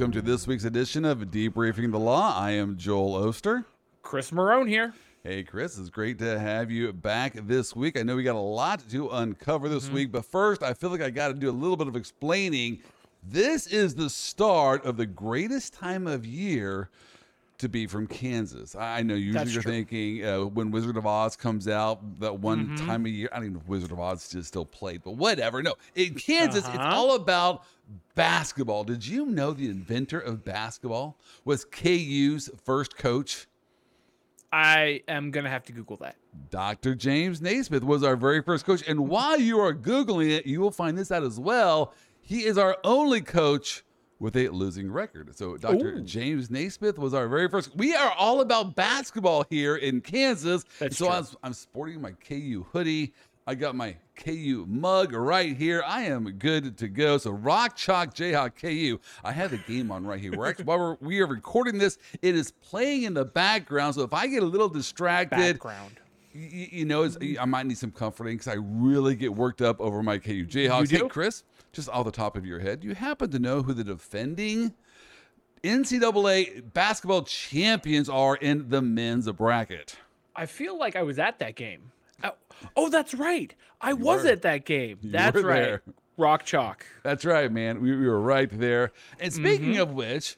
[0.00, 2.34] Welcome to this week's edition of Debriefing the Law.
[2.34, 3.66] I am Joel Oster.
[4.02, 4.94] Chris Marone here.
[5.24, 7.98] Hey, Chris, it's great to have you back this week.
[7.98, 9.94] I know we got a lot to uncover this mm-hmm.
[9.94, 12.82] week, but first, I feel like I got to do a little bit of explaining.
[13.22, 16.88] This is the start of the greatest time of year
[17.60, 18.74] to be from Kansas.
[18.74, 19.72] I know usually That's you're true.
[19.72, 22.86] thinking uh, when Wizard of Oz comes out, that one mm-hmm.
[22.86, 23.28] time of year.
[23.32, 25.62] I don't even know if Wizard of Oz is still played, but whatever.
[25.62, 26.74] No, in Kansas, uh-huh.
[26.74, 27.64] it's all about
[28.14, 28.84] basketball.
[28.84, 33.46] Did you know the inventor of basketball was KU's first coach?
[34.52, 36.16] I am going to have to Google that.
[36.50, 36.94] Dr.
[36.94, 38.82] James Naismith was our very first coach.
[38.88, 41.94] And while you are Googling it, you will find this out as well.
[42.20, 43.84] He is our only coach
[44.20, 45.36] with a losing record.
[45.36, 45.94] So Dr.
[45.94, 46.02] Ooh.
[46.02, 47.74] James Naismith was our very first.
[47.74, 50.64] We are all about basketball here in Kansas.
[50.78, 51.10] That's so.
[51.10, 53.14] I'm, I'm sporting my KU hoodie.
[53.46, 55.82] I got my KU mug right here.
[55.84, 57.18] I am good to go.
[57.18, 59.00] So Rock Chalk Jayhawk KU.
[59.24, 60.32] I have the game on right here.
[60.36, 63.96] We're actually, while we're, we are recording this, it is playing in the background.
[63.96, 65.98] So if I get a little distracted, background.
[66.32, 70.00] You, you know, I might need some comforting because I really get worked up over
[70.00, 70.90] my KU Jayhawks.
[70.90, 73.84] Hey, Chris, just off the top of your head, you happen to know who the
[73.84, 74.74] defending
[75.62, 79.96] NCAA basketball champions are in the men's bracket?
[80.34, 81.92] I feel like I was at that game.
[82.24, 82.32] Oh,
[82.76, 83.54] oh that's right.
[83.80, 84.30] I you was were.
[84.30, 84.98] at that game.
[85.02, 85.62] That's right.
[85.62, 85.82] There.
[86.16, 86.84] Rock chalk.
[87.02, 87.80] That's right, man.
[87.80, 88.92] We, we were right there.
[89.18, 89.80] And speaking mm-hmm.
[89.80, 90.36] of which,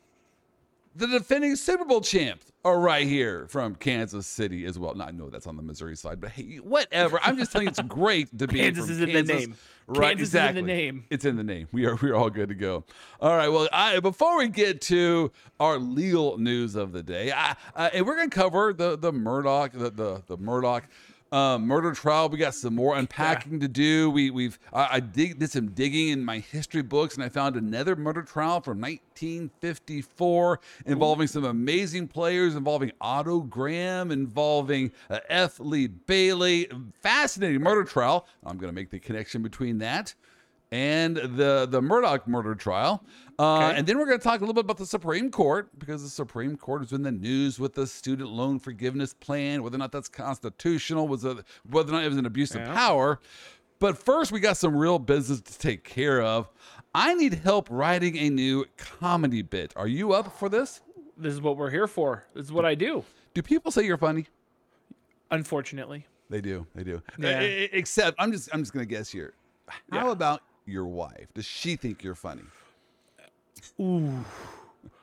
[0.95, 4.95] the defending Super Bowl champs are right here from Kansas City as well.
[4.95, 7.19] Now, I know that's on the Missouri side, but hey, whatever.
[7.23, 9.27] I'm just telling you, it's great to be in Kansas is in Kansas.
[9.29, 9.57] the name.
[9.89, 10.59] Right, Kansas exactly.
[10.59, 11.05] is in the name.
[11.11, 11.69] It's in the name.
[11.73, 12.85] We are we are all good to go.
[13.21, 13.49] All right.
[13.49, 18.07] Well, I, before we get to our legal news of the day, I, uh, and
[18.07, 20.83] we're gonna cover the the Murdaugh the the, the Murdaugh
[21.33, 22.29] um, murder trial.
[22.29, 23.61] We got some more unpacking yeah.
[23.61, 24.11] to do.
[24.11, 27.57] We we've I, I dig, did some digging in my history books and I found
[27.57, 31.29] another murder trial from 1954 involving Ooh.
[31.29, 35.59] some amazing players, involving Otto Graham, involving uh, F.
[35.59, 36.69] Lee Bailey.
[37.01, 38.27] Fascinating murder trial.
[38.45, 40.15] I'm going to make the connection between that
[40.73, 43.05] and the the Murdaugh murder trial.
[43.39, 43.79] Uh, okay.
[43.79, 46.09] And then we're going to talk a little bit about the Supreme Court because the
[46.09, 49.79] Supreme Court has been in the news with the student loan forgiveness plan, whether or
[49.79, 52.63] not that's constitutional, was a, whether or not it was an abuse yeah.
[52.63, 53.21] of power.
[53.79, 56.49] But first, we got some real business to take care of.
[56.95, 59.73] I need help writing a new comedy bit.
[59.77, 60.81] Are you up for this?
[61.17, 62.25] This is what we're here for.
[62.35, 63.05] This is what I do.
[63.35, 64.27] Do people say you're funny?
[65.31, 66.67] Unfortunately, they do.
[66.75, 67.03] They do.
[67.19, 67.41] Yeah.
[67.41, 69.35] Except, I'm just I'm just going to guess here.
[69.91, 70.13] How yeah.
[70.13, 71.33] about your wife?
[71.35, 72.45] Does she think you're funny?
[73.81, 74.25] Ooh.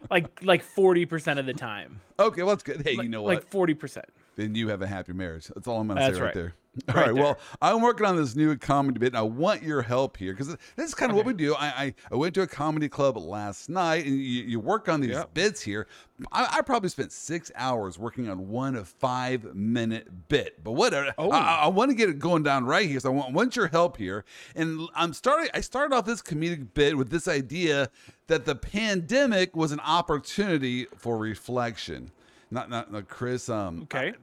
[0.09, 2.01] like like 40% of the time.
[2.19, 2.81] Okay, well that's good.
[2.81, 3.35] Hey, like, you know what?
[3.35, 4.03] Like 40%.
[4.35, 5.47] Then you have a happy marriage.
[5.47, 6.53] That's all I'm going to say right, right there.
[6.89, 7.07] All right.
[7.07, 10.33] right well, I'm working on this new comedy bit, and I want your help here
[10.33, 11.25] because this is kind of okay.
[11.25, 11.55] what we do.
[11.55, 15.01] I, I, I went to a comedy club last night, and you, you work on
[15.01, 15.33] these yep.
[15.33, 15.87] bits here.
[16.31, 21.13] I, I, probably spent six hours working on one five minute bit, but whatever.
[21.17, 21.31] Oh.
[21.31, 23.67] I, I want to get it going down right here, so I want, want your
[23.67, 24.23] help here.
[24.55, 25.49] And I'm starting.
[25.53, 27.89] I started off this comedic bit with this idea
[28.27, 32.11] that the pandemic was an opportunity for reflection.
[32.51, 33.49] Not, not, not Chris.
[33.49, 34.13] Um, okay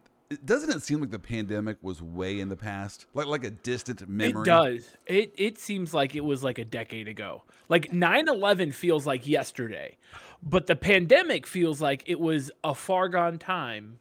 [0.45, 3.07] doesn't it seem like the pandemic was way in the past?
[3.15, 4.43] Like like a distant memory?
[4.43, 4.91] it does.
[5.07, 7.43] It it seems like it was like a decade ago.
[7.69, 9.97] Like 9-11 feels like yesterday
[10.43, 13.99] but the pandemic feels like it was a far gone time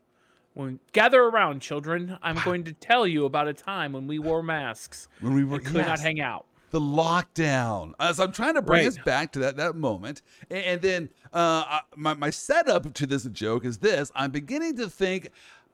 [0.54, 2.18] when gather around children.
[2.22, 5.60] I'm going to tell you about a time when we wore masks when we were,
[5.60, 5.88] could yes.
[5.88, 6.46] not hang out.
[6.72, 7.94] The lockdown.
[8.00, 8.88] As I'm trying to bring right.
[8.88, 13.24] us back to that that moment, and, and then uh, my my setup to this
[13.26, 15.30] joke is this: I'm beginning to think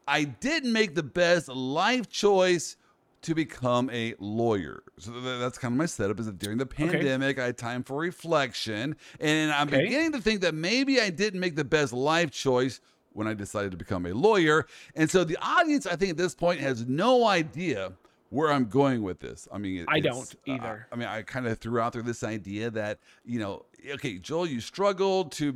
[0.07, 2.77] I didn't make the best life choice
[3.21, 4.83] to become a lawyer.
[4.97, 7.43] So that's kind of my setup is that during the pandemic, okay.
[7.43, 8.95] I had time for reflection.
[9.19, 9.83] And I'm okay.
[9.83, 12.81] beginning to think that maybe I didn't make the best life choice
[13.13, 14.65] when I decided to become a lawyer.
[14.95, 17.93] And so the audience, I think at this point, has no idea
[18.31, 19.47] where I'm going with this.
[19.51, 20.87] I mean, I don't uh, either.
[20.89, 24.17] Uh, I mean, I kind of threw out there this idea that, you know, okay,
[24.17, 25.53] Joel, you struggled to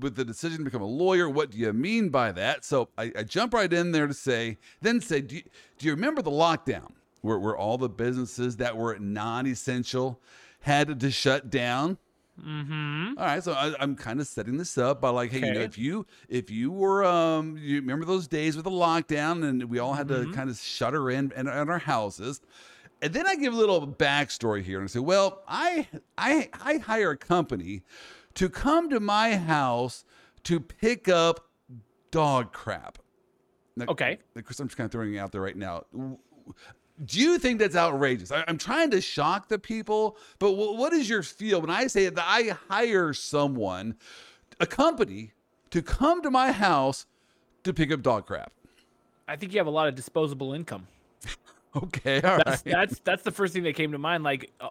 [0.00, 1.28] with the decision to become a lawyer.
[1.28, 2.64] What do you mean by that?
[2.64, 5.42] So I, I jump right in there to say, then say, do you,
[5.78, 6.92] do you remember the lockdown
[7.22, 10.20] where, where all the businesses that were non-essential
[10.60, 11.98] had to shut down?
[12.40, 13.18] Mm-hmm.
[13.18, 15.46] All right, so I, am kind of setting this up by like, hey, okay.
[15.48, 19.46] you know, if you if you were, um, you remember those days with the lockdown
[19.46, 20.30] and we all had mm-hmm.
[20.30, 22.40] to kind of shutter in, in, in our houses,
[23.02, 26.78] and then I give a little backstory here and I say, well, I I I
[26.78, 27.82] hire a company
[28.34, 30.04] to come to my house
[30.44, 31.48] to pick up
[32.10, 32.98] dog crap.
[33.76, 34.18] Now, okay.
[34.44, 35.84] Chris, I'm just kind of throwing it out there right now.
[37.04, 38.30] Do you think that's outrageous?
[38.30, 41.86] I, am trying to shock the people, but w- what is your feel when I
[41.86, 43.96] say that I hire someone,
[44.60, 45.32] a company,
[45.70, 47.06] to come to my house
[47.64, 48.52] to pick up dog crap?
[49.26, 50.86] I think you have a lot of disposable income.
[51.76, 52.72] okay, all that's, right.
[52.72, 54.22] that's, that's the first thing that came to mind.
[54.22, 54.68] Like, uh,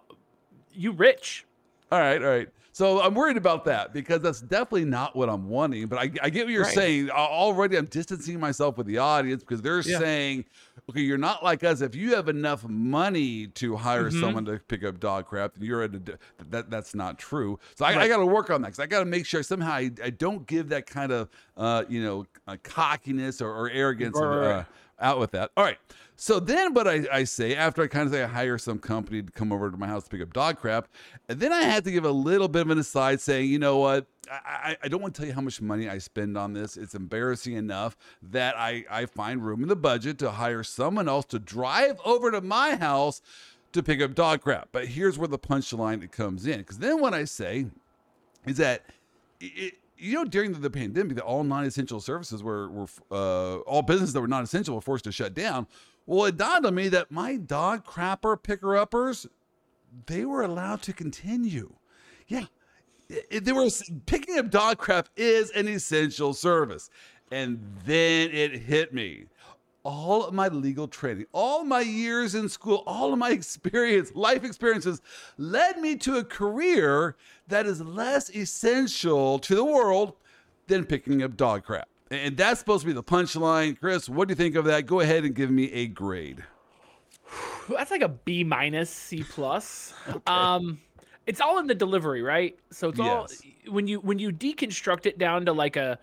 [0.72, 1.44] you rich.
[1.90, 2.48] All right, all right.
[2.72, 5.86] So I'm worried about that because that's definitely not what I'm wanting.
[5.88, 6.74] But I, I get what you're right.
[6.74, 7.10] saying.
[7.10, 9.98] Already, I'm distancing myself with the audience because they're yeah.
[9.98, 10.46] saying,
[10.90, 11.80] okay, you're not like us.
[11.80, 14.20] If you have enough money to hire mm-hmm.
[14.20, 16.18] someone to pick up dog crap, then you're at a,
[16.50, 16.70] that.
[16.70, 17.58] That's not true.
[17.74, 18.02] So I, right.
[18.02, 20.10] I got to work on that because I got to make sure somehow I, I,
[20.10, 24.60] don't give that kind of uh, you know uh, cockiness or, or arrogance right.
[24.60, 24.64] uh,
[25.02, 25.50] out with that.
[25.56, 25.78] All right.
[26.16, 29.22] So then what I, I say after I kind of say I hire some company
[29.22, 30.88] to come over to my house to pick up dog crap,
[31.28, 33.78] and then I had to give a little bit of an aside saying, you know
[33.78, 36.76] what, I, I, don't want to tell you how much money I spend on this.
[36.76, 41.24] It's embarrassing enough that I, I find room in the budget to hire someone else
[41.26, 43.20] to drive over to my house
[43.72, 44.68] to pick up dog crap.
[44.70, 46.58] But here's where the punchline comes in.
[46.58, 47.66] Because then what I say
[48.46, 48.84] is that
[49.40, 53.82] it, you know, during the, the pandemic, that all non-essential services were, were uh, all
[53.82, 55.66] businesses that were non-essential were forced to shut down.
[56.06, 59.26] Well, it dawned on me that my dog crapper picker uppers,
[60.06, 61.74] they were allowed to continue.
[62.26, 62.46] Yeah,
[63.30, 63.68] they were
[64.06, 66.90] picking up dog crap is an essential service,
[67.30, 69.26] and then it hit me.
[69.84, 74.44] All of my legal training, all my years in school, all of my experience, life
[74.44, 75.02] experiences
[75.38, 77.16] led me to a career
[77.48, 80.14] that is less essential to the world
[80.68, 81.88] than picking up dog crap.
[82.10, 83.78] And that's supposed to be the punchline.
[83.80, 84.86] Chris, what do you think of that?
[84.86, 86.44] Go ahead and give me a grade.
[87.68, 89.94] That's like a B minus, C plus.
[90.08, 90.20] okay.
[90.26, 90.80] Um,
[91.26, 92.58] it's all in the delivery, right?
[92.70, 93.28] So it's all
[93.68, 95.98] when you when you deconstruct it down to like a,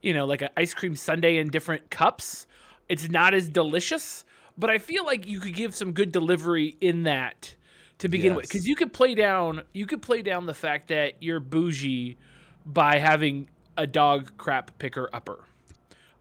[0.00, 2.46] you know, like an ice cream sundae in different cups.
[2.92, 4.22] It's not as delicious,
[4.58, 7.54] but I feel like you could give some good delivery in that
[8.00, 8.36] to begin yes.
[8.36, 12.18] with, because you could play down you could play down the fact that you're bougie
[12.66, 13.48] by having
[13.78, 15.42] a dog crap picker upper.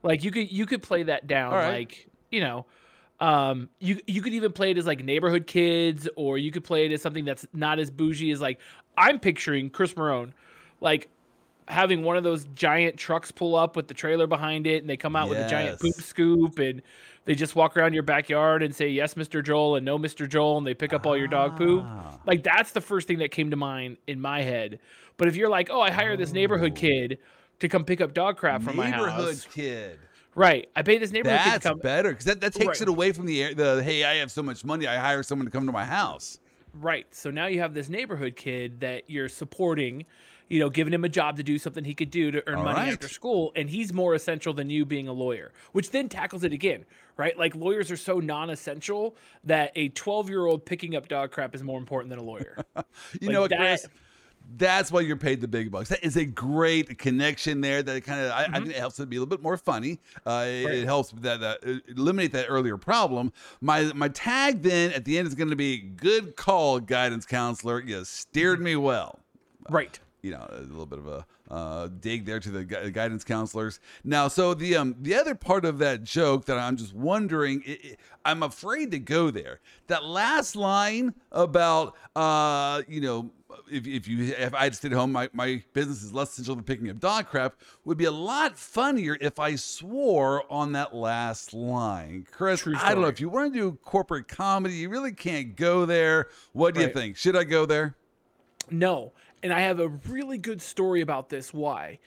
[0.02, 1.80] Like you could you could play that down right.
[1.80, 2.66] like, you know,
[3.20, 6.86] um you you could even play it as like neighborhood kids or you could play
[6.86, 8.62] it as something that's not as bougie as like
[8.98, 10.32] I'm picturing Chris Marone
[10.80, 11.10] like
[11.68, 14.98] having one of those giant trucks pull up with the trailer behind it and they
[14.98, 15.38] come out yes.
[15.38, 16.82] with a giant poop scoop and
[17.26, 20.58] they just walk around your backyard and say yes mr joel and no mr joel
[20.58, 22.18] and they pick up all your dog poop ah.
[22.26, 24.80] like that's the first thing that came to mind in my head
[25.18, 26.80] but if you're like oh i hire this neighborhood oh.
[26.80, 27.20] kid
[27.62, 29.02] to come pick up dog crap from my house.
[29.02, 30.00] Neighborhood kid.
[30.36, 30.68] Right.
[30.76, 31.80] I pay this neighborhood That's kid to come.
[31.80, 32.82] better because that, that takes right.
[32.82, 35.52] it away from the the hey, I have so much money, I hire someone to
[35.52, 36.40] come to my house.
[36.74, 37.06] Right.
[37.12, 40.06] So now you have this neighborhood kid that you're supporting,
[40.50, 42.66] you know, giving him a job to do something he could do to earn All
[42.66, 42.94] money right.
[42.94, 46.54] after school, and he's more essential than you being a lawyer, which then tackles it
[46.54, 46.86] again,
[47.18, 47.38] right?
[47.38, 52.10] Like lawyers are so non-essential that a 12-year-old picking up dog crap is more important
[52.10, 52.58] than a lawyer.
[52.76, 52.84] you
[53.28, 53.88] like know what, that, Chris?
[54.58, 55.90] That's why you're paid the big bucks.
[55.90, 57.82] That is a great connection there.
[57.82, 58.54] That kind of, mm-hmm.
[58.54, 60.00] I, I, think it helps it be a little bit more funny.
[60.26, 60.74] Uh, it, right.
[60.76, 61.56] it, helps that uh,
[61.88, 63.32] eliminate that earlier problem.
[63.62, 67.82] My my tag then at the end is going to be good call, guidance counselor.
[67.82, 68.66] You steered mm-hmm.
[68.66, 69.20] me well.
[69.70, 70.00] Right.
[70.24, 73.80] You know, a little bit of a uh, dig there to the guidance counselors.
[74.04, 77.86] Now, so the um the other part of that joke that I'm just wondering, it,
[77.86, 79.60] it, I'm afraid to go there.
[79.88, 83.32] That last line about uh you know
[83.70, 86.64] if, if you if I had stayed home, my, my business is less essential than
[86.64, 87.56] picking up dog crap
[87.86, 92.26] would be a lot funnier if I swore on that last line.
[92.32, 95.86] Chris, I don't know if you want to do corporate comedy, you really can't go
[95.86, 96.28] there.
[96.54, 96.88] What do right.
[96.88, 97.18] you think?
[97.18, 97.96] Should I go there?
[98.70, 99.12] No,
[99.44, 101.54] and I have a really good story about this.
[101.54, 102.00] Why?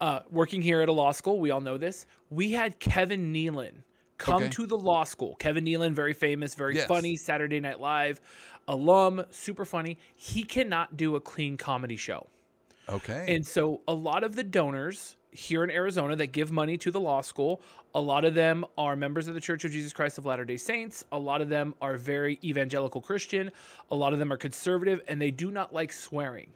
[0.00, 2.06] Uh, working here at a law school, we all know this.
[2.30, 3.72] We had Kevin Nealon
[4.16, 4.48] come okay.
[4.48, 5.36] to the law school.
[5.36, 6.86] Kevin Nealon, very famous, very yes.
[6.86, 8.20] funny, Saturday Night Live
[8.70, 9.98] alum, super funny.
[10.14, 12.26] He cannot do a clean comedy show.
[12.88, 13.24] Okay.
[13.28, 17.00] And so a lot of the donors here in Arizona that give money to the
[17.00, 17.62] law school,
[17.94, 21.04] a lot of them are members of the Church of Jesus Christ of Latter-day Saints.
[21.12, 23.50] A lot of them are very evangelical Christian.
[23.90, 26.48] A lot of them are conservative and they do not like swearing.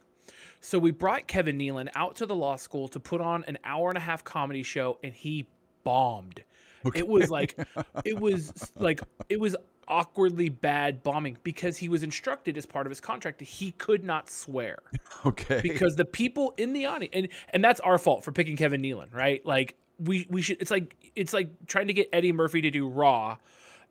[0.64, 3.90] So we brought Kevin Nealon out to the law school to put on an hour
[3.90, 5.46] and a half comedy show and he
[5.84, 6.42] bombed.
[6.86, 7.00] Okay.
[7.00, 7.54] It was like
[8.04, 9.54] it was like it was
[9.88, 14.02] awkwardly bad bombing because he was instructed as part of his contract that he could
[14.02, 14.78] not swear.
[15.26, 15.60] Okay.
[15.62, 19.12] Because the people in the audience and and that's our fault for picking Kevin Nealon,
[19.14, 19.44] right?
[19.44, 22.88] Like we we should it's like it's like trying to get Eddie Murphy to do
[22.88, 23.36] Raw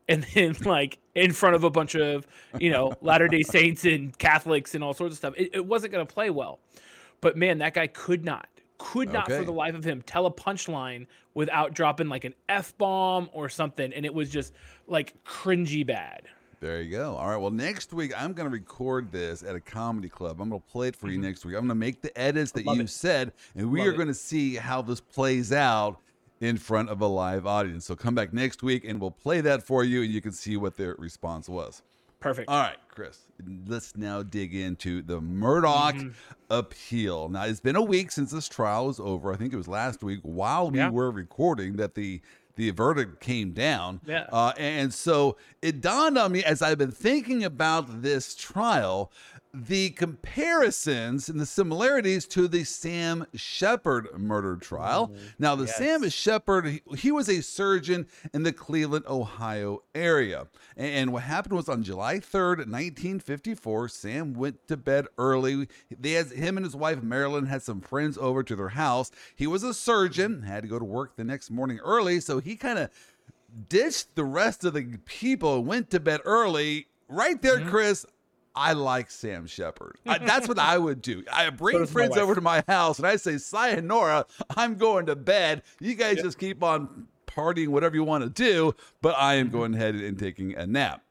[0.08, 2.26] and then like in front of a bunch of,
[2.60, 5.34] you know, Latter-day Saints and Catholics and all sorts of stuff.
[5.38, 6.60] It, it wasn't going to play well.
[7.22, 8.48] But man, that guy could not
[8.80, 9.38] could not Okay.
[9.40, 13.48] for the life of him tell a punchline without dropping like an f bomb or
[13.48, 14.52] something, and it was just
[14.88, 16.24] like cringy bad.
[16.60, 17.16] There you go.
[17.16, 17.38] All right.
[17.38, 20.42] Well, next week I'm going to record this at a comedy club.
[20.42, 21.24] I'm going to play it for you Mhm.
[21.24, 21.56] next week.
[21.56, 22.90] I'm going to make the edits that love you it.
[22.90, 23.96] said, and we Love are it.
[23.98, 26.00] going to see how this plays out
[26.44, 27.86] in front of a live audience.
[27.86, 30.58] So come back next week and we'll play that for you, and you can see
[30.58, 31.82] what their response was.
[32.20, 32.50] Perfect.
[32.50, 33.20] All right, Chris,
[33.68, 36.14] let's now dig into the Murdaugh Mhm.
[36.50, 37.30] appeal.
[37.30, 39.32] Now, it's been a week since this trial was over.
[39.34, 40.90] I think it was last week while we Yeah.
[40.90, 42.22] were recording that the
[42.56, 44.00] the verdict came down.
[44.06, 44.28] Yeah.
[44.32, 49.12] Uh, and so it dawned on me as I've been thinking about this trial,
[49.56, 55.12] the comparisons and the similarities to the Sam Sheppard murder trial.
[55.38, 55.78] Now, the Yes.
[55.78, 60.48] Sam Sheppard, he, he was a surgeon in the Cleveland, Ohio area.
[60.76, 65.68] And what happened was on July 3rd, 1954, Sam went to bed early.
[65.98, 69.12] They had him and his wife Marilyn had some friends over to their house.
[69.36, 72.56] He was a surgeon, had to go to work the next morning early, so he
[72.56, 72.90] kind of
[73.70, 76.88] ditched the rest of the people and went to bed early.
[77.08, 77.70] Right there, Mhm.
[77.70, 78.06] Chris.
[78.56, 79.98] I like Sam Sheppard.
[80.06, 81.24] I, that's what I would do.
[81.32, 85.16] I bring my friends over to my house and I say, Sayonara, I'm going to
[85.16, 85.64] bed.
[85.80, 86.26] You guys Yep.
[86.26, 90.20] just keep on partying, whatever you want to do, but I am going ahead and
[90.20, 91.04] taking a nap.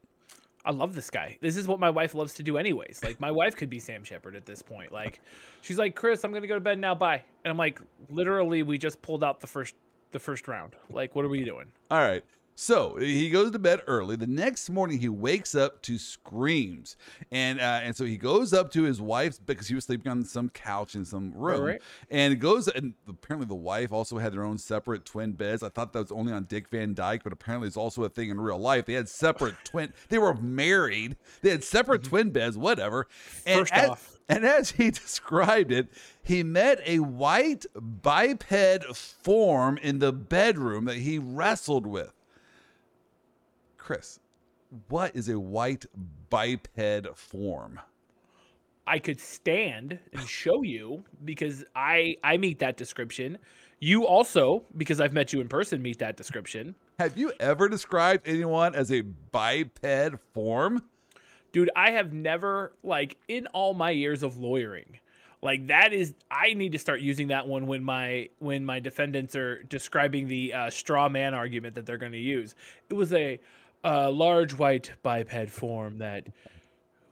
[0.65, 1.39] I love this guy.
[1.41, 3.01] This is what my wife loves to do, anyways.
[3.03, 4.93] Like my wife could be Sam Sheppard at this point.
[4.93, 5.19] Like
[5.63, 6.95] she's like, Chris, I'm gonna go to bed now.
[6.95, 7.25] Bye.
[7.45, 9.75] And I'm like, literally, we just pulled out the first
[10.13, 10.77] the first round.
[10.89, 11.67] Like, what are we doing?
[11.91, 12.23] All right.
[12.55, 14.15] So he goes to bed early.
[14.15, 16.97] The next morning, he wakes up to screams,
[17.31, 20.25] and uh, and so he goes up to his wife's because he was sleeping on
[20.25, 21.83] some couch in some room, right.
[22.11, 22.69] and goes.
[22.69, 25.63] And apparently, the wife also had their own separate twin beds.
[25.63, 28.29] I thought that was only on Dick Van Dyke, but apparently, it's also a thing
[28.29, 28.85] in real life.
[28.85, 29.93] They had separate twin.
[30.09, 31.17] They were married.
[31.41, 32.59] They had separate twin beds.
[32.59, 33.09] Whatever.
[33.47, 34.19] And First as- off.
[34.29, 35.89] and as he described it,
[36.23, 38.45] he met a white biped
[38.95, 42.13] form in the bedroom that he wrestled with.
[43.83, 44.21] Chris,
[44.89, 45.87] what is a white
[46.31, 46.69] biped
[47.17, 47.81] form?
[48.87, 53.39] I could stand and show you because I I meet that description.
[53.81, 56.77] You also, because I've met you in person, meet that description.
[57.01, 59.85] Have you ever described anyone as a biped
[60.33, 60.85] form?
[61.51, 65.01] Dude, I have never like in all my years of lawyering,
[65.43, 69.35] like that is I need to start using that one when my when my defendants
[69.35, 72.55] are describing the uh, straw man argument that they're going to use.
[72.89, 73.41] It was a
[73.85, 76.27] uh, large white biped form that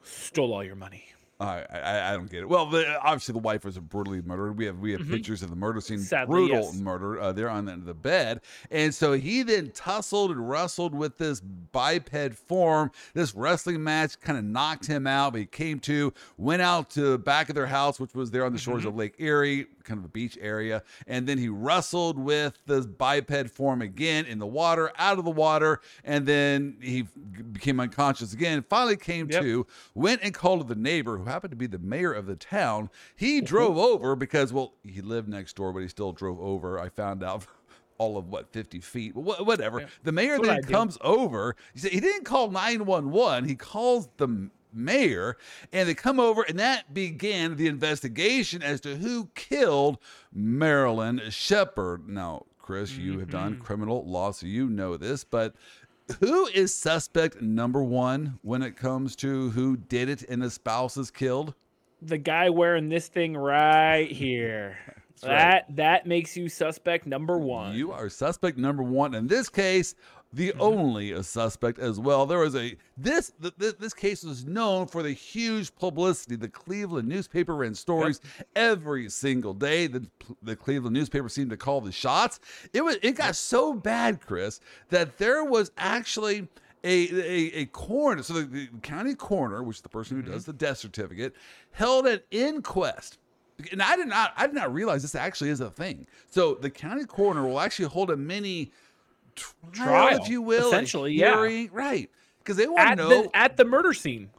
[0.02, 1.06] stole all your money.
[1.40, 2.48] I, I I don't get it.
[2.48, 4.58] Well, the, obviously the wife was brutally murdered.
[4.58, 5.10] We have we have Mhm.
[5.10, 6.74] pictures of the murder scene, Sadly, brutal yes.
[6.78, 11.16] murder uh, there on the, the bed, and so he then tussled and wrestled with
[11.18, 12.90] this biped form.
[13.14, 17.00] This wrestling match kind of knocked him out, but he came to, went out to
[17.12, 19.98] the back of their house, which was there on the shores of Lake Erie, kind
[19.98, 24.46] of a beach area, and then he wrestled with this biped form again in the
[24.46, 27.06] water, out of the water, and then he
[27.52, 28.62] became unconscious again.
[28.68, 29.42] Finally came Yep.
[29.42, 32.90] to, went and called the neighbor who happened to be the mayor of the town.
[33.16, 36.78] He drove over because, well, he lived next door, but he still drove over.
[36.78, 37.46] I found out.
[37.98, 39.80] All of what 50 feet, whatever.
[39.80, 39.86] Yeah.
[40.04, 40.72] The mayor what then I do.
[40.72, 41.54] comes over.
[41.74, 43.46] He said he didn't call 911.
[43.46, 45.36] He calls the mayor,
[45.70, 49.98] and they come over, and that began the investigation as to who killed
[50.32, 52.08] Marilyn Sheppard.
[52.08, 53.60] Now, Chris, you have done Mhm.
[53.60, 55.54] criminal law, so you know this, but
[56.20, 60.96] who is suspect number one when it comes to who did it and the spouse
[60.96, 61.54] is killed?
[62.02, 64.76] The guy wearing this thing right here.
[65.20, 65.64] That's right.
[65.68, 67.74] that that makes you suspect number one.
[67.74, 69.14] You are suspect number one.
[69.14, 69.94] In this case,
[70.32, 70.60] the Mm-hmm.
[70.60, 72.24] only a suspect as well.
[72.26, 76.36] There was a this th- th- this case was known for the huge publicity.
[76.36, 78.20] The Cleveland newspaper ran stories
[78.54, 79.86] every single day.
[79.88, 80.06] The
[80.42, 82.38] the Cleveland newspaper seemed to call the shots.
[82.72, 84.60] It was it got so bad, Chris,
[84.90, 86.48] that there was actually.
[86.82, 90.32] A, a, a coroner, so the, the county coroner, which is the person who Mm-hmm.
[90.32, 91.34] does the death certificate,
[91.72, 93.18] held an inquest
[93.70, 96.06] and I did not I did not realize this actually is a thing.
[96.30, 98.72] So the county coroner will actually hold a mini
[99.36, 101.34] trial, Trial, if you will, essentially, yeah.
[101.72, 102.10] right?
[102.38, 104.30] Because they want to know the at the murder scene.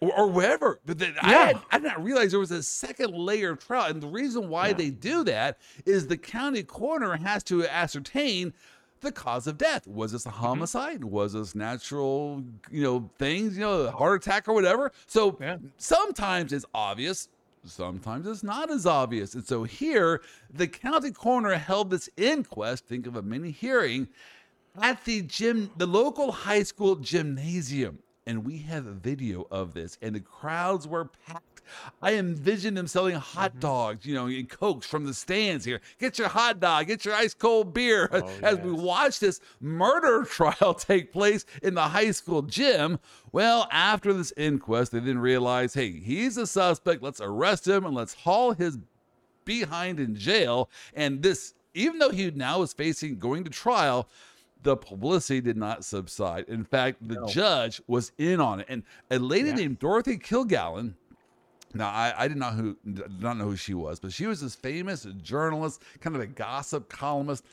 [0.00, 0.80] or, or wherever.
[0.84, 1.46] But then I, Yeah.
[1.46, 4.48] had, I did not realize there was a second layer of trial, and the reason
[4.48, 4.72] why Yeah.
[4.74, 8.52] they do that is the county coroner has to ascertain
[9.00, 9.86] the cause of death.
[9.86, 10.38] Was this a Mm-hmm.
[10.38, 11.04] homicide?
[11.04, 14.92] Was this natural, you know, things, you know, a heart attack or whatever?
[15.06, 15.58] So Yeah.
[15.76, 17.28] sometimes it's obvious.
[17.66, 19.34] Sometimes it's not as obvious.
[19.34, 20.20] And so here,
[20.52, 24.08] the county coroner held this inquest, think of a mini hearing,
[24.80, 28.00] at the gym, the local high school gymnasium.
[28.26, 31.53] And we have a video of this, and the crowds were packed.
[32.02, 33.60] I envision them selling hot Mm-hmm.
[33.60, 35.80] dogs, you know, and cokes from the stands here.
[35.98, 38.08] Get your hot dog, get your ice cold beer.
[38.12, 42.98] Oh, As we watch this murder trial take place in the high school gym.
[43.32, 47.02] Well, after this inquest, they then realize, hey, he's a suspect.
[47.02, 48.78] Let's arrest him and let's haul his
[49.44, 50.70] behind in jail.
[50.94, 54.08] And this, even though he now is facing going to trial,
[54.62, 56.46] the publicity did not subside.
[56.48, 57.26] In fact, the No.
[57.26, 58.66] judge was in on it.
[58.70, 59.56] And a lady Yeah.
[59.56, 60.94] named Dorothy Kilgallen.
[61.74, 64.40] Now, I, I did not who did not know who she was, but she was
[64.40, 67.44] this famous journalist, kind of a gossip columnist.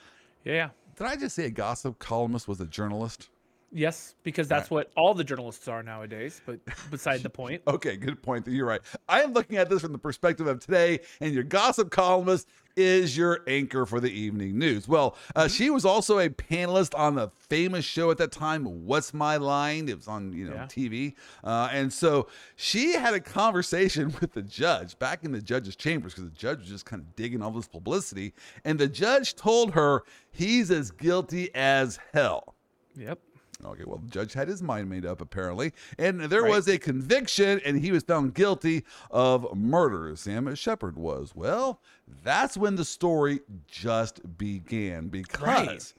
[0.43, 0.69] Yeah, yeah.
[0.95, 3.29] Did I just say a gossip columnist was a journalist?
[3.73, 6.41] Yes, because that's what all the journalists are nowadays.
[6.45, 6.59] But
[6.91, 7.61] beside the point.
[7.67, 8.45] Okay, good point.
[8.47, 8.81] You're right.
[9.07, 13.15] I am looking at this from the perspective of today, and your gossip columnist is
[13.17, 14.87] your anchor for the evening news.
[14.87, 19.13] Well, uh, she was also a panelist on the famous show at that time, What's
[19.13, 19.89] My Line?
[19.89, 20.65] It was on you know Yeah.
[20.65, 21.13] TV,
[21.43, 26.13] uh, and so she had a conversation with the judge back in the judge's chambers
[26.13, 28.33] because the judge was just kind of digging all this publicity,
[28.65, 32.55] and the judge told her he's as guilty as hell.
[32.97, 33.19] Yep.
[33.65, 36.51] Okay, well, the judge had his mind made up apparently, and there Right.
[36.51, 40.15] was a conviction, and he was found guilty of murder.
[40.15, 41.33] Sam Sheppard was.
[41.35, 41.79] Well,
[42.23, 45.93] that's when the story just began because Right.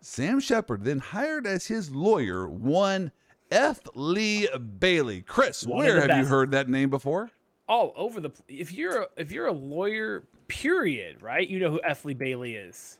[0.00, 3.12] Sam Sheppard then hired as his lawyer one
[3.50, 3.80] F.
[3.94, 5.22] Lee Bailey.
[5.22, 7.30] Chris, One where have you heard that name before?
[7.68, 8.30] All over the.
[8.48, 11.48] If you're a, if you're a lawyer, period, right?
[11.48, 12.04] You know who F.
[12.04, 12.98] Lee Bailey is.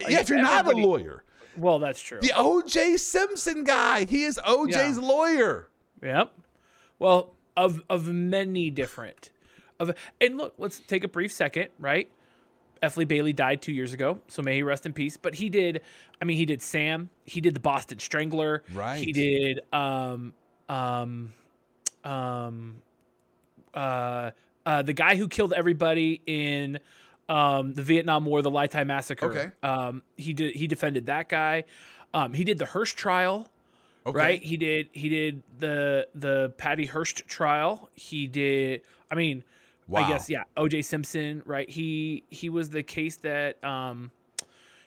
[0.00, 1.24] Like, yeah, if you're not a lawyer,
[1.56, 2.20] Well, that's true.
[2.20, 2.96] the O.J.
[2.96, 4.04] Simpson guy.
[4.04, 5.68] He is O.J.'s lawyer.
[6.02, 6.32] Yep.
[6.98, 9.30] Well, of of many different
[9.78, 12.08] of and look, let's take a brief second, right?
[12.82, 12.96] F.
[12.96, 15.16] Lee Bailey died two years ago, so may he rest in peace.
[15.16, 15.82] But he did,
[16.20, 19.02] I mean, he did Sam, he did the Boston Strangler, Right.
[19.04, 20.32] He did um
[20.68, 21.32] um
[22.04, 22.82] um
[23.74, 24.30] uh
[24.66, 26.78] uh the guy who killed everybody in
[27.32, 29.26] um the Vietnam War, the Lai Tai massacre.
[29.26, 29.50] Okay.
[29.62, 31.64] Um he did he defended that guy.
[32.14, 33.48] Um he did the Hearst trial
[34.04, 34.18] Okay.
[34.18, 34.42] right?
[34.42, 37.88] He did he did the the Patty Hearst trial.
[37.94, 39.42] He did I mean
[39.88, 40.04] Wow.
[40.04, 41.68] I guess yeah, OJ Simpson, right?
[41.68, 44.10] He he was the case that um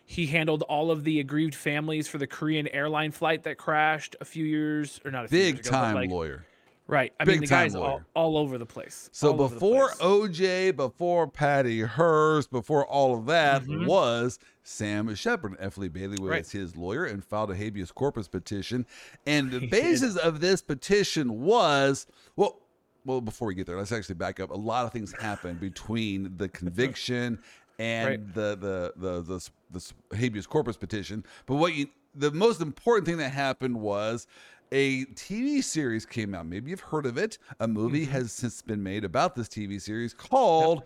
[0.08, 4.26] he handled all of the aggrieved families for the Korean airline flight that crashed a
[4.26, 6.46] few years or not a few years Big ago, time like- lawyer.
[6.88, 7.14] Right.
[7.20, 9.10] I Big mean the time guy's all, all over the place.
[9.12, 10.00] So all before place.
[10.02, 13.88] OJ, before Patty Hearst, before all of that Mhm.
[13.88, 15.56] was Sam Sheppard.
[15.60, 15.78] F.
[15.80, 16.48] Lee Bailey was Right.
[16.48, 18.86] his lawyer and filed a habeas corpus petition.
[19.26, 22.62] And the basis of this petition was well,
[23.04, 24.50] well, before we get there, let's actually back up.
[24.52, 27.40] A lot of things happened between the conviction
[27.80, 28.34] and Right.
[28.36, 31.24] the, the the the s- the habeas corpus petition.
[31.48, 34.26] But what you the most important thing that happened was
[34.72, 36.46] a TV series came out.
[36.46, 37.38] Maybe you've heard of it.
[37.60, 38.12] A movie Mm-hmm.
[38.12, 40.84] has since been made about this TV series called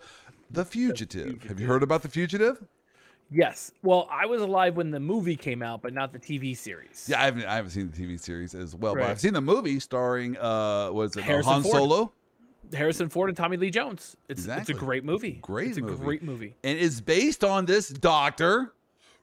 [0.52, 1.42] The Fugitive.
[1.44, 2.64] Have you heard about The Fugitive?
[3.32, 3.72] Yes.
[3.84, 7.06] Well, I was alive when the movie came out, but not the TV series.
[7.08, 9.42] Yeah, I haven't I haven't seen the TV series as well, but I've seen the
[9.42, 11.76] movie starring uh was it uh, Harrison Han Ford.
[11.76, 12.12] Solo?
[12.74, 14.16] Harrison Ford and Tommy Lee Jones.
[14.30, 14.62] It's Exactly.
[14.74, 15.40] it's a great movie.
[15.42, 16.04] Great It's a movie.
[16.04, 16.56] great movie.
[16.64, 18.74] and it's based on this doctor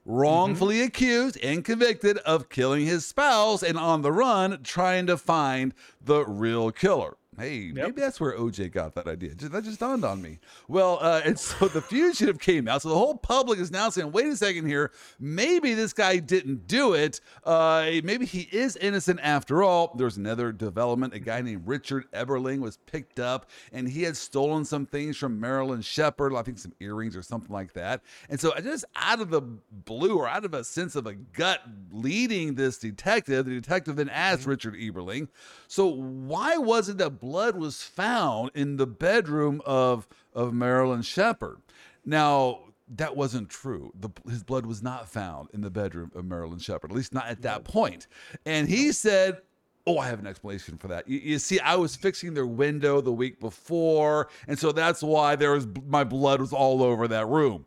[0.07, 0.87] wrongfully Mm-hmm.
[0.87, 6.25] accused and convicted of killing his spouse and on the run trying to find the
[6.25, 7.17] real killer.
[7.37, 9.35] Hey, maybe that's where OJ got that idea.
[9.35, 10.39] That just dawned on me.
[10.67, 12.81] Well, uh, and so the fugitive came out.
[12.81, 14.91] So the whole public is now saying, wait a second here.
[15.19, 17.21] Maybe this guy didn't do it.
[17.43, 19.93] Uh, maybe he is innocent after all.
[19.95, 21.13] There's another development.
[21.13, 25.39] A guy named Richard Eberling was picked up and he had stolen some things from
[25.39, 28.01] Marilyn Sheppard, I think some earrings or something like that.
[28.29, 31.61] And so just out of the blue or out of a sense of a gut
[31.91, 35.27] leading this detective, the detective then asked Richard Eberling,
[35.67, 41.57] so why was it that blood was found in the bedroom of of Marilyn Sheppard?
[42.05, 42.59] Now,
[42.95, 43.91] that wasn't true.
[43.99, 47.27] The, his blood was not found in the bedroom of Marilyn Sheppard, at least not
[47.27, 48.07] at that point.
[48.45, 49.41] And he said,
[49.85, 51.07] Oh, I have an explanation for that.
[51.07, 55.35] You, you see, I was fixing their window the week before, and so that's why
[55.35, 57.65] there was my blood was all over that room.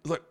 [0.00, 0.22] It's like,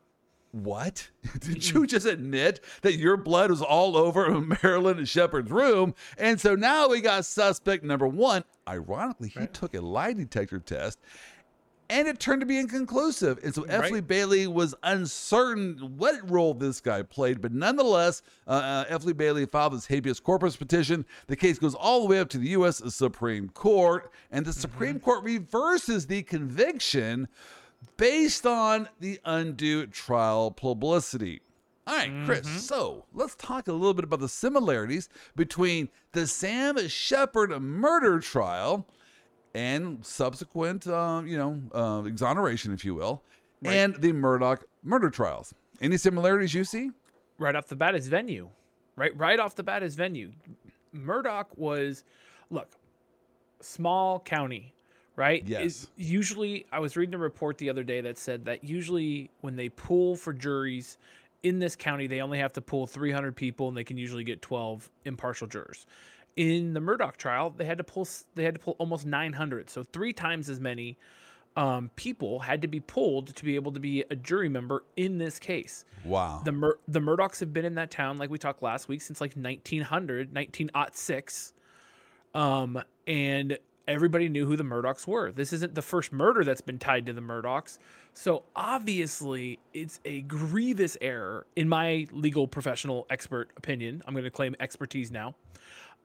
[0.51, 1.09] what?
[1.39, 5.95] Did you just admit that your blood was all over Marilyn and Sheppard's room?
[6.17, 8.43] And so now we got suspect number one.
[8.67, 10.99] Ironically, he took a lie detector test
[11.91, 13.39] and it turned to be inconclusive.
[13.43, 13.81] And so F.
[13.81, 13.91] Right.
[13.91, 19.03] Lee Bailey was uncertain what role this guy played, but nonetheless, uh, uh, F.
[19.03, 21.05] Lee Bailey filed this habeas corpus petition.
[21.27, 22.81] The case goes all the way up to the U.S.
[22.95, 27.27] Supreme Court, and the Supreme Court reverses the conviction
[27.97, 31.41] based on the undue trial publicity.
[31.87, 32.47] All right, Chris.
[32.47, 38.87] So let's talk a little bit about the similarities between the Sam Sheppard murder trial
[39.53, 43.23] and subsequent, uh, you know, uh, exoneration, if you will,
[43.63, 45.53] and the Murdaugh murder trials.
[45.81, 46.91] Any similarities you see?
[47.41, 48.49] right off the bat is venue.
[48.95, 50.31] Right, right off the bat is venue.
[50.95, 52.03] Murdaugh was,
[52.49, 52.69] look,
[53.59, 54.73] small county,
[55.21, 55.43] right?
[55.45, 55.61] Yes.
[55.61, 59.55] Is usually, I was reading a report the other day that said that usually when
[59.55, 60.97] they pull for juries
[61.43, 64.41] in this county, they only have to pull 300 people, and they can usually get
[64.41, 65.85] 12 impartial jurors.
[66.37, 69.85] In the Murdaugh trial, they had to pull they had to pull almost 900, so
[69.93, 70.97] three times as many
[71.55, 75.19] um, people had to be pulled to be able to be a jury member in
[75.19, 75.85] this case.
[76.03, 76.41] Wow.
[76.43, 79.21] The Mur- the Murdaughs have been in that town, like we talked last week, since
[79.21, 81.53] like 1900, 1906.
[82.33, 83.59] Um, and
[83.91, 85.31] everybody knew who the Murdaughs were.
[85.31, 87.77] This isn't the first murder that's been tied to the Murdaughs.
[88.13, 94.01] So obviously, it's a grievous error, in my legal professional expert opinion.
[94.05, 95.35] I'm going to claim expertise now.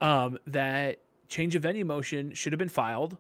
[0.01, 3.17] Um, that change of venue motion should have been filed.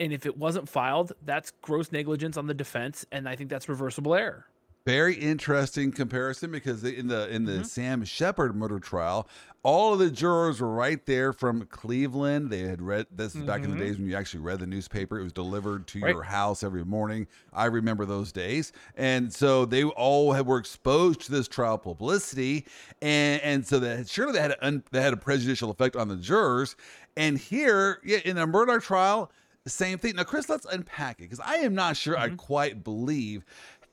[0.00, 3.04] And if it wasn't filed, that's gross negligence on the defense.
[3.10, 4.46] And I think that's reversible error.
[4.88, 7.62] Very interesting comparison because in the in the Mm-hmm.
[7.64, 9.28] Sam Sheppard murder trial,
[9.62, 12.48] all of the jurors were right there from Cleveland.
[12.48, 13.80] They had read this is back in the Mhm.
[13.80, 15.18] days when you actually read the newspaper.
[15.20, 16.14] It was delivered to Right.
[16.14, 17.26] your house every morning.
[17.52, 22.64] I remember those days, and so they all had, were exposed to this trial publicity,
[23.02, 26.16] and and so that surely that had a, that had a prejudicial effect on the
[26.16, 26.76] jurors.
[27.14, 29.30] And here, yeah, in a murder trial,
[29.66, 30.16] same thing.
[30.16, 33.44] Now, Chris, let's unpack it because I am not sure I quite believe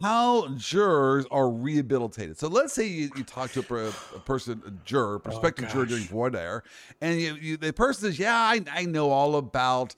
[0.02, 2.38] how jurors are rehabilitated.
[2.38, 5.86] So let's say you, you talk to a, a person, a juror, oh, prospective juror
[5.86, 6.64] during voir dire,
[7.02, 9.96] and you, you, the person says, "Yeah, I, I know all about."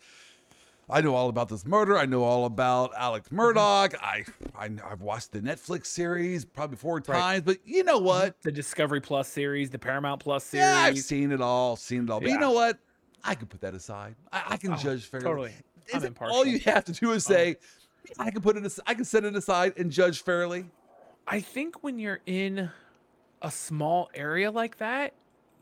[0.89, 1.97] I know all about this murder.
[1.97, 3.37] I know all about Alex mm-hmm.
[3.37, 3.93] Murdaugh.
[4.01, 4.23] I,
[4.57, 8.05] I I've watched the Netflix series probably four times, but you know mm-hmm.
[8.05, 8.41] what?
[8.41, 10.63] The Discovery Plus series, the Paramount Plus series.
[10.63, 12.21] Yeah, I've seen it all, seen it all.
[12.21, 12.79] But you know what?
[13.21, 14.15] I can put that aside.
[14.31, 15.25] I, I can Oh, judge fairly.
[15.25, 15.51] totally.
[15.93, 16.37] I'm impartial.
[16.37, 17.33] all you have to do is oh.
[17.33, 17.57] say,
[18.19, 18.79] I can put it.
[18.85, 20.65] I can set it aside and judge fairly.
[21.27, 22.69] I think when you're in
[23.41, 25.13] a small area like that,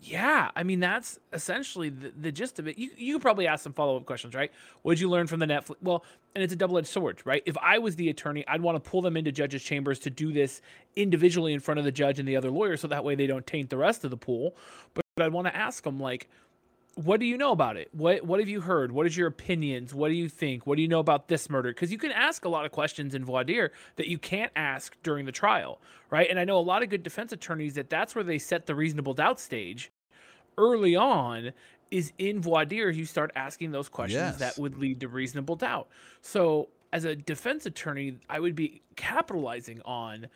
[0.02, 2.78] yeah, I mean that's essentially the, the gist of it.
[2.78, 4.52] You you probably ask some follow up questions, right?
[4.84, 5.76] What did you learn from the Netflix?
[5.82, 6.06] Well,
[6.36, 7.42] and it's a double edged sword, right?
[7.46, 10.32] If I was the attorney, I'd want to pull them into judges' chambers to do
[10.32, 10.62] this
[10.96, 13.48] individually in front of the judge and the other lawyer, so that way they don't
[13.48, 14.56] taint the rest of the pool.
[14.94, 16.30] But, I'd want to ask them like,
[16.96, 17.90] what do you know about it?
[17.94, 18.92] What what have you heard?
[18.92, 19.94] What is your opinions?
[19.94, 20.66] What do you think?
[20.66, 21.70] What do you know about this murder?
[21.72, 24.96] Because you can ask a lot of questions in voir dire that you can't ask
[25.04, 25.80] during the trial,
[26.10, 26.30] right?
[26.30, 28.76] And I know a lot of good defense attorneys that that's where they set the
[28.76, 29.92] reasonable doubt stage
[30.58, 31.52] early on
[31.92, 34.38] is in voir dire you start asking those questions Yes.
[34.38, 35.88] that would lead to reasonable doubt.
[36.22, 40.28] So as a defense attorney, I would be capitalizing on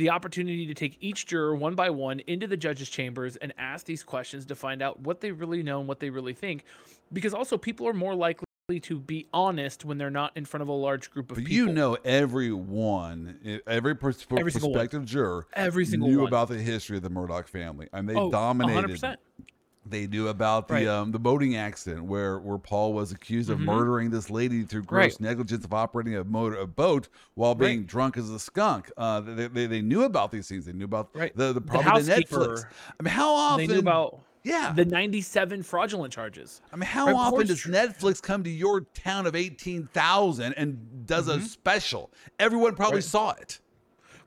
[0.00, 3.84] the opportunity to take each juror one by one into the judge's chambers and ask
[3.84, 6.64] these questions to find out what they really know and what they really think.
[7.12, 8.46] Because also, people are more likely
[8.82, 11.52] to be honest when they're not in front of a large group of But people.
[11.52, 16.28] you know, everyone, every pers- Every prospective juror every single knew one.
[16.28, 18.90] about the history of the Murdaugh family, and they oh, dominated.
[18.90, 19.16] 100%.
[19.86, 20.86] They knew about the Right.
[20.86, 23.64] um, the boating accident where where Paul was accused of Mhm.
[23.64, 25.20] murdering this lady through gross Right.
[25.20, 27.86] negligence of operating a motor a boat while being Right.
[27.86, 28.90] drunk as a skunk.
[28.96, 30.66] Uh, they, they, they knew about these things.
[30.66, 31.34] They knew about Right.
[31.34, 32.64] the the probably the, Netflix.
[32.98, 33.66] I mean, how often?
[33.66, 34.72] They knew about yeah.
[34.74, 36.60] the 97 fraudulent charges.
[36.72, 41.06] I mean, how Right, often does Netflix come to your town of eighteen thousand and
[41.06, 42.10] does a special?
[42.38, 43.08] Everyone probably Mm-hmm.
[43.08, 43.60] saw it.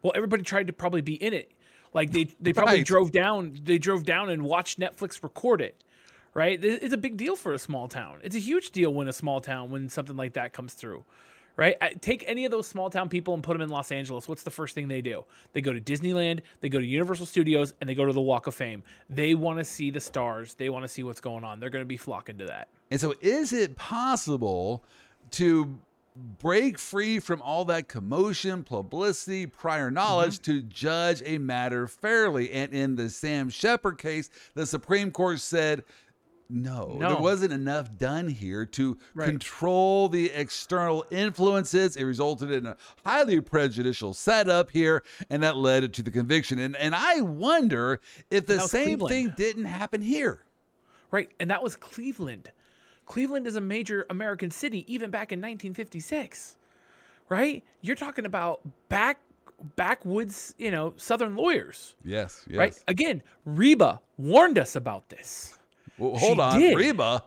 [0.02, 1.53] Well, everybody tried to probably be in it.
[1.94, 2.86] Like they they probably Right.
[2.86, 5.76] drove down they drove down and watched Netflix record it.
[6.34, 6.64] Right?
[6.64, 8.18] It's a big deal for a small town.
[8.24, 11.04] It's a huge deal when a small town when something like that comes through.
[11.56, 11.76] Right?
[11.80, 14.28] I- Take any of those small town people and put them in Los Angeles.
[14.28, 15.24] What's the first thing they do?
[15.54, 18.48] They go to Disneyland, they go to Universal Studios, and they go to the Walk
[18.48, 18.82] of Fame.
[19.12, 20.56] They want to see the stars.
[20.56, 21.60] They want to see what's going on.
[21.60, 22.70] They're going to be flocking to that.
[22.90, 24.84] And so, is it possible
[25.32, 25.78] to
[26.16, 30.52] break free from all that commotion, publicity, prior knowledge Mm-hmm.
[30.52, 32.52] to judge a matter fairly?
[32.52, 35.84] And in the Sam Sheppard case, the Supreme Court said,
[36.50, 39.26] no, there wasn't enough done here to Right.
[39.28, 41.96] control the external influences.
[41.96, 46.60] It resulted in a highly prejudicial setup here, and that led to the conviction.
[46.60, 49.10] And and I wonder if the same Cleveland.
[49.10, 50.44] thing didn't happen here.
[51.10, 51.32] Right.
[51.40, 52.52] And that was Cleveland.
[53.06, 56.56] Cleveland is a major American city even back in 1956.
[57.30, 57.64] Right?
[57.82, 59.20] You're talking about back
[59.78, 61.96] backwoods, you know, southern lawyers.
[62.04, 62.58] Yes, yes.
[62.58, 62.80] Right?
[62.88, 65.58] Again, Reba warned us about this.
[65.98, 66.76] Well, She hold on, did.
[66.76, 67.24] Reba.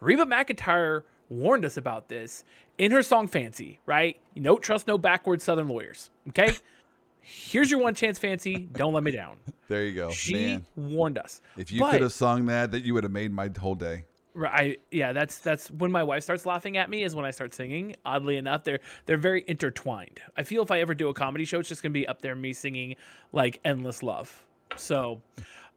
[0.00, 2.44] Reba McEntire warned us about this
[2.78, 4.16] in her song Fancy, right?
[4.36, 6.10] No trust no backwoods southern lawyers.
[6.28, 6.52] Okay?
[7.20, 8.68] Here's your one chance, Fancy.
[8.72, 9.36] Don't let me down.
[9.66, 10.66] There you go, She man.
[10.76, 11.40] warned us.
[11.56, 14.04] If you But- could have sung that, that you would have made my whole day.
[14.36, 14.80] Right.
[14.90, 17.94] Yeah, that's that's when my wife starts laughing at me is when I start singing.
[18.04, 20.20] Oddly enough, they're they're very intertwined.
[20.36, 22.34] I feel if I ever do a comedy show, it's just gonna be up there
[22.34, 22.96] me singing
[23.32, 24.44] like "Endless Love."
[24.76, 25.22] So,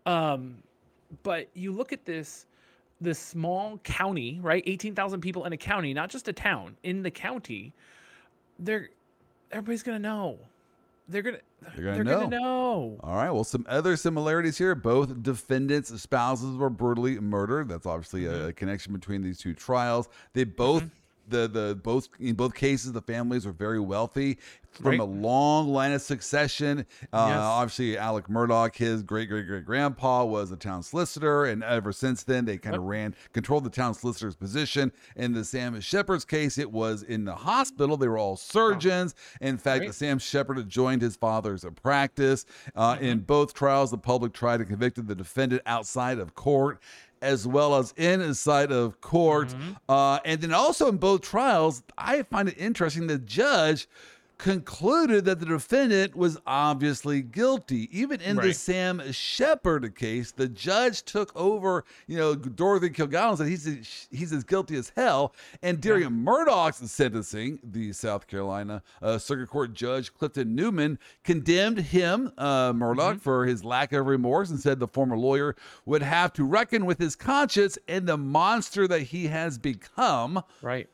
[0.08, 0.63] um,
[1.22, 2.48] but you look at this
[3.00, 4.63] this small county, right?
[4.65, 7.74] Eighteen thousand people in a county, not just a town in the county.
[8.58, 8.89] They're
[9.52, 10.39] everybody's gonna know.
[11.08, 11.39] They're gonna
[11.76, 12.20] They're gonna they're know.
[12.22, 13.00] gonna know.
[13.02, 13.32] All right.
[13.32, 14.76] Well, some other similarities here.
[14.76, 17.70] Both defendants' spouses were brutally murdered.
[17.70, 18.50] That's obviously a, mm-hmm.
[18.52, 20.10] connection between these two trials.
[20.34, 20.84] They both.
[20.84, 20.93] Mm-hmm.
[21.27, 24.37] The, the both in both cases the families were very wealthy
[24.71, 24.99] from Right.
[24.99, 26.85] a long line of succession.
[27.11, 27.37] Uh, Yes.
[27.39, 32.23] Obviously, Alec Murdaugh, his great great great grandpa, was a town solicitor, and ever since
[32.23, 34.91] then they kind of ran controlled the town solicitor's position.
[35.15, 37.97] In the Sam Sheppard's case, it was in the hospital.
[37.97, 39.15] They were all surgeons.
[39.41, 39.93] In fact, Right.
[39.93, 42.45] Sam Sheppard had joined his father's practice.
[42.75, 46.79] Uh, In both trials, the public tried and convicted the defendant outside of court.
[47.21, 49.53] As well as inside of court.
[49.89, 53.88] Uh, and then also in both trials, I find it interesting the judge
[54.38, 57.89] concluded that the defendant was obviously guilty.
[57.97, 63.62] Even in the Sam Sheppard case, the judge took over, you know, Dorothy Kilgallen and
[63.62, 65.34] said he's he's as guilty as hell.
[65.62, 72.32] And during Murdaugh's sentencing, the South Carolina uh, Circuit Court Judge Clifton Newman condemned him,
[72.38, 76.43] uh, Murdaugh, for his lack of remorse and said the former lawyer would have to
[76.43, 80.89] reckon with his conscience and the monster that he has become Right.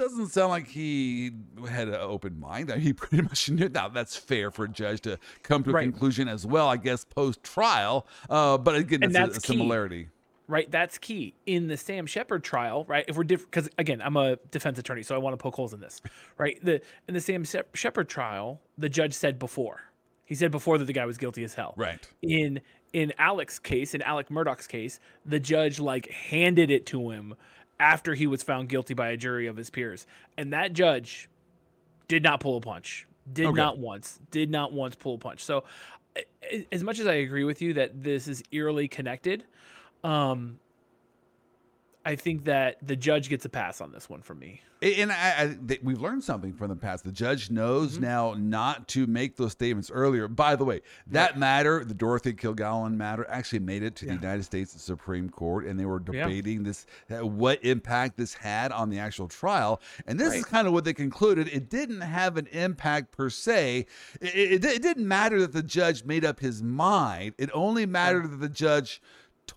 [0.00, 1.30] Doesn't sound like he
[1.68, 2.72] had an open mind.
[2.72, 3.68] He pretty much knew.
[3.68, 5.82] Now that's fair for a judge to come to a Right.
[5.82, 8.06] conclusion as well, I guess, post trial.
[8.30, 9.52] Uh, but again, And it's a- that's a, key.
[9.58, 10.08] similarity.
[10.48, 10.70] right?
[10.70, 13.04] That's key in the Sam Sheppard trial, right?
[13.08, 15.74] If we're different, because again, I'm a defense attorney, so I want to poke holes
[15.74, 16.00] in this,
[16.38, 16.58] right?
[16.64, 19.82] The in the Sam Sheppard trial, the judge said before,
[20.24, 21.74] he said before that the guy was guilty as hell.
[21.76, 22.08] Right.
[22.22, 22.62] In
[22.94, 27.34] in Alec's case, in Alec Murdaugh's case, the judge like handed it to him
[27.80, 31.28] after he was found guilty by a jury of his peers, and that judge
[32.06, 33.06] did not pull a punch.
[33.32, 33.56] Did Okay.
[33.56, 34.20] not once.
[34.30, 35.42] Did not once pull a punch.
[35.44, 35.64] So,
[36.72, 39.44] as much as I agree with you that this is eerily connected,
[40.04, 40.58] um,
[42.04, 44.62] I think that the judge gets a pass on this one from me.
[44.82, 47.04] And I, I, th- we've learned something from the past.
[47.04, 48.02] The judge knows Mm-hmm.
[48.02, 50.26] now not to make those statements earlier.
[50.26, 54.12] By the way, that matter, the Dorothy Kilgallen matter, actually made it to Yeah.
[54.12, 56.22] the United States Supreme Court, and they were Yeah.
[56.26, 59.82] debating this, uh, what impact this had on the actual trial.
[60.06, 61.48] And this is kind of what they concluded.
[61.48, 63.84] It didn't have an impact per se.
[64.22, 67.34] It, it, it didn't matter that the judge made up his mind.
[67.36, 69.02] It only mattered that the judge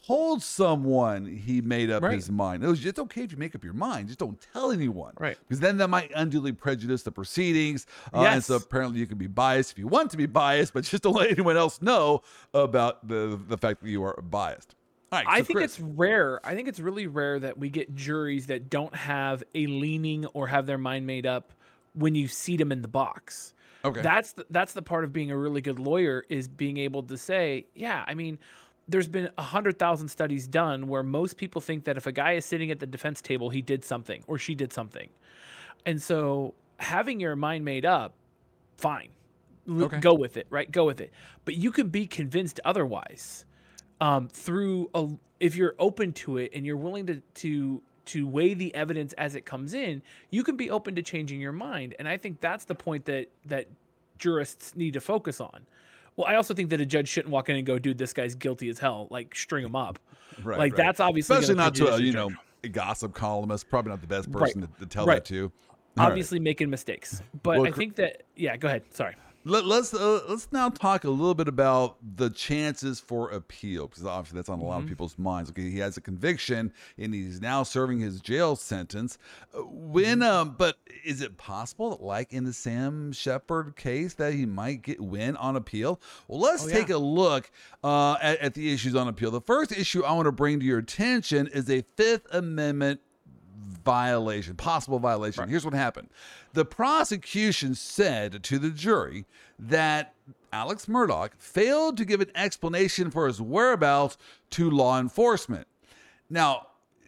[0.02, 2.16] told someone he made up Right.
[2.16, 2.64] his mind.
[2.64, 5.14] It was, it's okay if you make up your mind, just don't tell anyone.
[5.20, 5.38] Right.
[5.48, 7.86] Because then that might unduly prejudice the proceedings.
[8.14, 8.64] Uh, And so Yes.
[8.64, 11.30] apparently you can be biased if you want to be biased, but just don't let
[11.32, 12.22] anyone else know
[12.54, 14.76] about the, the fact that you are biased.
[15.12, 15.28] All right.
[15.30, 16.40] I think Chris, it's rare.
[16.44, 20.48] I think it's really rare that we get juries that don't have a leaning or
[20.48, 21.54] have their mind made up
[21.94, 23.54] when you seat them in the box.
[23.86, 24.02] Okay.
[24.02, 27.18] That's the, that's the part of being a really good lawyer is being able to
[27.18, 28.40] say, yeah, I mean,
[28.88, 32.34] there's been a hundred thousand studies done where most people think that if a guy
[32.34, 35.10] is sitting at the defense table, he did something or she did something,
[35.86, 38.14] and so having your mind made up,
[38.78, 39.10] fine,
[39.70, 40.00] Okay.
[40.00, 40.70] go with it, right?
[40.70, 41.12] Go with it.
[41.46, 43.46] But you can be convinced otherwise
[44.02, 45.08] um, through a,
[45.40, 49.34] if you're open to it and you're willing to to to weigh the evidence as
[49.36, 51.96] it comes in, you can be open to changing your mind.
[52.00, 53.68] And I think that's the point that that
[54.20, 55.66] jurists need to focus on.
[56.16, 58.36] Well, I also think that a judge shouldn't walk in and go, "Dude, this guy's
[58.36, 60.00] guilty as hell." Like string him up.
[60.44, 60.78] Right, like right.
[60.78, 62.30] that's obviously especially not to a, you know
[62.64, 63.70] a gossip columnist.
[63.70, 64.46] Probably not the best Right.
[64.46, 65.16] person to, to tell Right.
[65.16, 65.52] that to.
[65.98, 66.08] All right.
[66.10, 67.22] obviously making mistakes.
[67.44, 68.84] But Well, I think that yeah, go ahead.
[68.94, 69.16] Sorry.
[69.46, 74.06] Let, let's uh, let's now talk a little bit about the chances for appeal because
[74.06, 74.84] obviously that's on a lot Mm-hmm.
[74.84, 75.50] of people's minds.
[75.50, 79.18] Okay, he has a conviction and he's now serving his jail sentence.
[79.54, 80.22] Uh, When Mm-hmm.
[80.24, 85.02] um, but is it possible, like in the Sam Sheppard case, that he might get
[85.02, 86.00] win on appeal?
[86.28, 86.96] Well, let's Oh, take yeah.
[86.96, 87.52] a look
[87.84, 89.30] uh, at, at the issues on appeal.
[89.32, 93.02] The first issue I want to bring to your attention is a Fifth Amendment
[93.78, 95.48] violation, possible violation.
[95.50, 96.10] Here's what happened.
[96.54, 99.26] The prosecution said to the jury
[99.60, 100.14] that
[100.52, 104.18] Alex Murdaugh failed to give an explanation for his whereabouts
[104.52, 105.68] to law enforcement.
[106.30, 106.68] Now,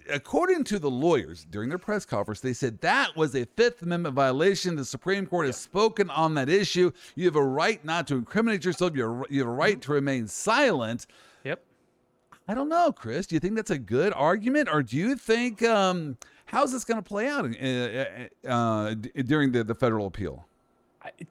[0.10, 4.15] according to the lawyers during their press conference, they said that was a Fifth Amendment
[4.15, 4.75] violation.
[4.75, 6.91] The Supreme Court has spoken on that issue.
[7.15, 8.95] You have a right not to incriminate yourself.
[8.95, 11.06] You have, you have a right to remain silent.
[11.43, 11.63] Yep.
[12.47, 13.28] I don't know, Chris.
[13.28, 17.01] Do you think that's a good argument, or do you think um, how's this going
[17.01, 18.93] to play out uh, uh,
[19.25, 20.47] during the, the federal appeal?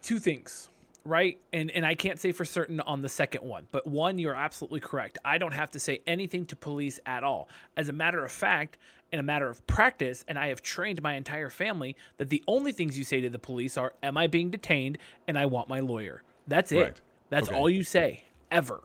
[0.03, 0.70] Two things.
[1.05, 1.38] right?
[1.53, 4.81] And and I can't say for certain on the second one, but one, you're absolutely
[4.81, 5.18] correct.
[5.24, 7.48] I don't have to say anything to police at all.
[7.77, 8.79] As a matter of fact,
[9.12, 12.72] in a matter of practice, and I have trained my entire family that the only
[12.72, 14.98] things you say to the police are, "Am I being detained?"
[15.29, 16.81] and "I want my lawyer." That's it.
[16.81, 17.00] Right.
[17.31, 17.57] That's Okay.
[17.57, 18.83] all you say ever,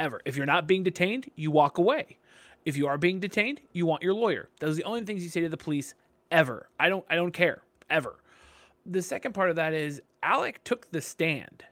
[0.00, 0.20] ever.
[0.24, 2.16] If you're not being detained, you walk away.
[2.64, 4.48] If you are being detained, you want your lawyer.
[4.60, 5.94] Those are the only things you say to the police
[6.30, 6.68] ever.
[6.78, 7.04] I don't.
[7.10, 8.16] I don't care ever.
[8.86, 11.64] The second part of that is Alec took the stand.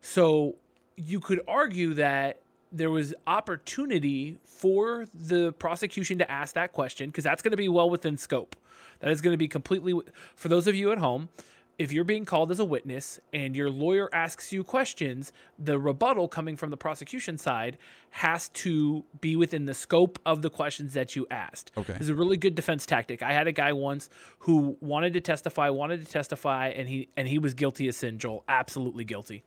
[0.00, 0.56] So
[0.96, 7.24] you could argue that there was opportunity for the prosecution to ask that question because
[7.24, 8.56] that's going to be well within scope.
[9.00, 10.00] That is going to be completely
[10.36, 11.28] for those of you at home.
[11.78, 16.28] If you're being called as a witness and your lawyer asks you questions, the rebuttal
[16.28, 17.78] coming from the prosecution side
[18.10, 21.72] has to be within the scope of the questions that you asked.
[21.76, 21.94] Okay.
[21.94, 23.22] This is a really good defense tactic.
[23.22, 27.26] I had a guy once who wanted to testify, wanted to testify, and he and
[27.26, 29.42] he was guilty as sin, Joel, absolutely guilty.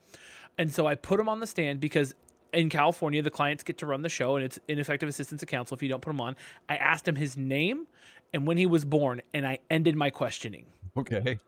[0.57, 2.15] And so I put him on the stand because
[2.53, 5.75] in California, the clients get to run the show and it's ineffective assistance of counsel
[5.75, 6.35] if you don't put him on.
[6.69, 7.87] I asked him his name
[8.33, 10.65] and when he was born, and I ended my questioning.
[10.97, 11.39] Okay.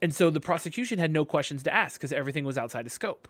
[0.00, 3.28] And so the prosecution had no questions to ask because everything was outside of scope.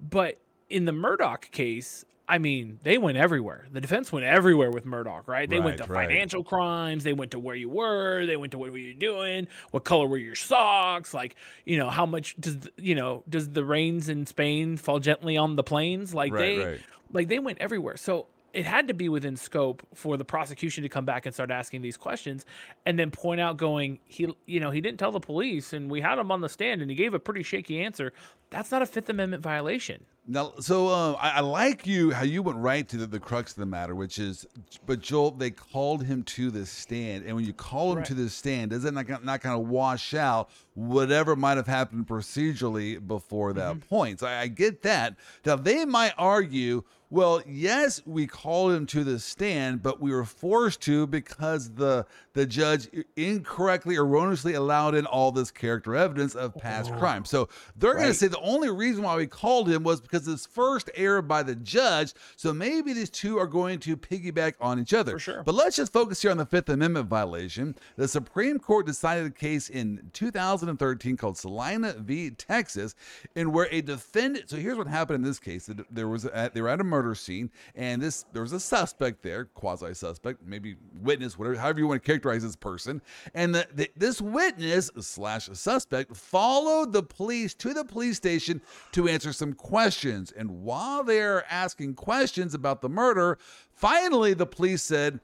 [0.00, 3.66] But in the Murdaugh case, I mean, they went everywhere.
[3.72, 5.48] The defense went everywhere with Murdaugh, right?
[5.48, 6.06] They went to right.
[6.06, 7.02] financial crimes.
[7.02, 8.26] They went to where you were.
[8.26, 9.48] They went to what were you doing?
[9.70, 11.14] What color were your socks?
[11.14, 15.38] Like, you know, how much does you know does the rains in Spain fall gently
[15.38, 16.12] on the plains?
[16.12, 16.80] Like Right, they, right.
[17.12, 17.96] like they went everywhere.
[17.96, 21.50] So it had to be within scope for the prosecution to come back and start
[21.50, 22.44] asking these questions,
[22.86, 26.00] and then point out, going, he, you know, he didn't tell the police, and we
[26.00, 28.12] had him on the stand, and he gave a pretty shaky answer.
[28.50, 30.04] That's not a Fifth Amendment violation.
[30.30, 33.52] Now, so um, I, I like you how you went right to the, the crux
[33.52, 34.46] of the matter, which is,
[34.86, 38.06] but Joel, they called him to the stand, and when you call him Right.
[38.06, 42.06] to the stand, does it not not kind of wash out whatever might have happened
[42.06, 43.88] procedurally before that Mm-hmm.
[43.88, 44.20] point?
[44.20, 45.16] So I, I get that.
[45.46, 50.24] Now they might argue, well, yes, we called him to the stand, but we were
[50.24, 56.54] forced to because the the judge incorrectly, erroneously allowed in all this character evidence of
[56.54, 57.24] past oh, crime.
[57.24, 60.46] So they're going to say the only reason why we called him was because it's
[60.46, 62.12] first error by the judge.
[62.36, 65.12] So maybe these two are going to piggyback on each other.
[65.12, 65.42] For sure.
[65.42, 67.74] But let's just focus here on the Fifth Amendment violation.
[67.96, 72.30] The Supreme Court decided a case in 2013 called Salinas v.
[72.30, 72.94] Texas,
[73.34, 74.48] in where a defendant.
[74.50, 76.84] So here's what happened in this case: That there was a, they were at a
[76.84, 81.80] murder scene, and this there was a suspect there, quasi suspect, maybe witness, whatever, however
[81.80, 83.00] you want to characterize this person,
[83.34, 88.60] and the, the, this witness slash suspect followed the police to the police station
[88.92, 93.38] to answer some questions, and while they're asking questions about the murder,
[93.72, 95.20] finally the police said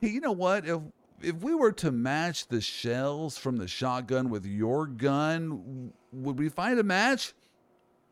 [0.00, 0.66] hey, you know what?
[0.66, 0.80] If
[1.20, 6.48] if we were to match the shells from the shotgun with your gun, would we
[6.48, 7.32] find a match?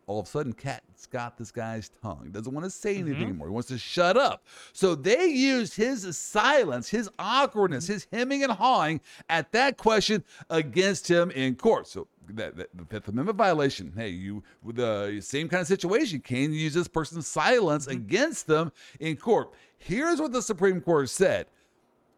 [0.06, 2.28] All of a sudden, Cat's got this guy's tongue.
[2.32, 3.22] Doesn't want to say anything mm-hmm.
[3.22, 3.46] anymore.
[3.48, 4.44] He wants to shut up.
[4.72, 11.08] So they used his silence, his awkwardness, his hemming and hawing at that question against
[11.08, 11.86] him in court.
[11.86, 13.92] So that, that the Fifth Amendment violation.
[13.96, 16.20] Hey, you the same kind of situation.
[16.20, 17.98] Can you use this person's silence mm-hmm.
[17.98, 19.52] against them in court?
[19.78, 21.46] Here's what the Supreme Court said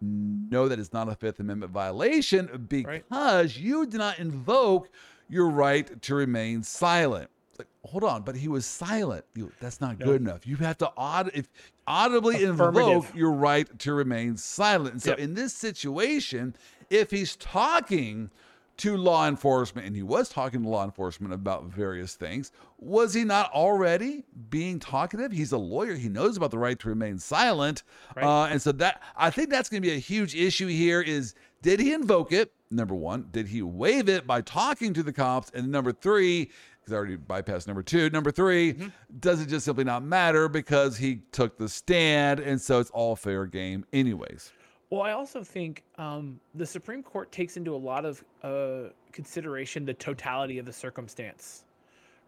[0.01, 4.91] no, that is not a Fifth Amendment violation because you did not invoke
[5.29, 7.31] your right to remain silent.
[7.59, 9.25] Like, hold on, but he was silent.
[9.35, 10.47] You- that's not good enough.
[10.47, 11.49] You have to aud- if
[11.87, 14.93] audibly invoke your right to remain silent.
[14.95, 15.19] And so, Yep.
[15.19, 16.57] in this situation,
[16.91, 18.31] if he's talking
[18.77, 23.23] to law enforcement, and he was talking to law enforcement about various things, was he
[23.23, 25.31] not already being talkative?
[25.31, 25.95] He's a lawyer.
[25.95, 27.85] He knows about the right to remain silent.
[28.17, 28.25] Right.
[28.25, 31.35] Uh, and so that I think that's going to be a huge issue here is
[31.63, 32.53] did he invoke it?
[32.69, 35.51] Number one, did he waive it by talking to the cops?
[35.55, 36.51] And number three,
[36.85, 38.11] because I already bypassed number two.
[38.11, 42.79] Number 3 does it just simply not matter because he took the stand, and so
[42.79, 44.53] it's all fair game, anyways.
[44.91, 49.87] Well, I also think um, the Supreme Court takes into a lot of uh, consideration
[49.87, 51.65] the totality of the circumstance,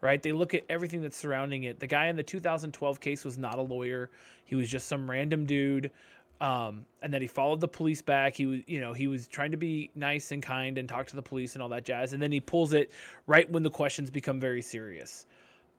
[0.01, 0.21] right?
[0.21, 1.79] They look at everything that's surrounding it.
[1.79, 4.09] The guy in the 2012 case was not a lawyer;
[4.45, 5.91] he was just some random dude,
[6.39, 8.35] um, and then he followed the police back.
[8.35, 11.15] He was, you know, he was trying to be nice and kind and talk to
[11.15, 12.91] the police and all that jazz, and then he pulls it
[13.25, 15.25] right when the questions become very serious.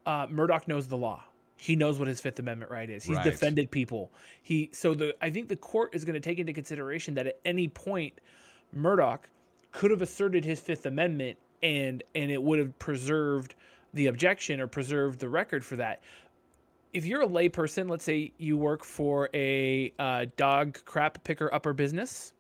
[0.07, 1.23] Uh, Murdaugh knows the law.
[1.57, 3.05] He knows what his Fifth Amendment right is.
[3.05, 3.25] He's Right.
[3.25, 4.13] defended people.
[4.43, 7.41] He so the I think the court is going to take into consideration that at
[7.45, 8.15] any point,
[8.77, 9.19] Murdaugh
[9.73, 13.55] could have asserted his Fifth Amendment and and it would have preserved
[13.95, 16.01] the objection or preserved the record for that.
[16.93, 21.73] If you're a layperson, let's say you work for a uh, dog crap picker upper
[21.73, 22.33] business,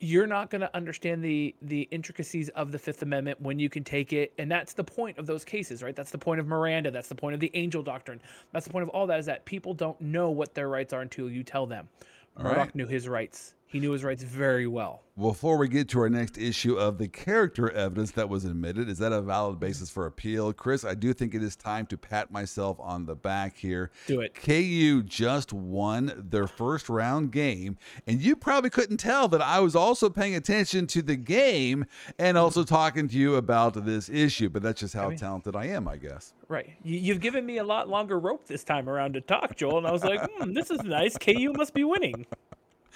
[0.00, 3.84] you're not going to understand the the intricacies of the Fifth Amendment when you can
[3.84, 5.96] take it, and that's the point of those cases, right?
[5.96, 6.90] That's the point of Miranda.
[6.90, 8.20] That's the point of the Angel Doctrine.
[8.52, 11.00] That's the point of all that is that people don't know what their rights are
[11.00, 11.88] until you tell them.
[12.36, 12.74] All Murdaugh right.
[12.74, 13.54] knew his rights.
[13.66, 15.02] He knew his rights very well.
[15.18, 18.98] Before we get to our next issue of the character evidence that was admitted, is
[18.98, 20.52] that a valid basis for appeal?
[20.52, 23.90] Chris, I do think it is time to pat myself on the back here.
[24.06, 24.34] Do it.
[24.34, 29.74] KU just won their first round game, and you probably couldn't tell that I was
[29.74, 31.84] also paying attention to the game
[32.18, 35.66] and also talking to you about this issue, but that's just how mean- talented I
[35.66, 36.32] am, I guess.
[36.48, 36.74] Right.
[36.84, 39.86] You, you've given me a lot longer rope this time around to talk, Joel, and
[39.86, 41.18] I was like, hmm, this is nice.
[41.18, 42.26] KU must be winning.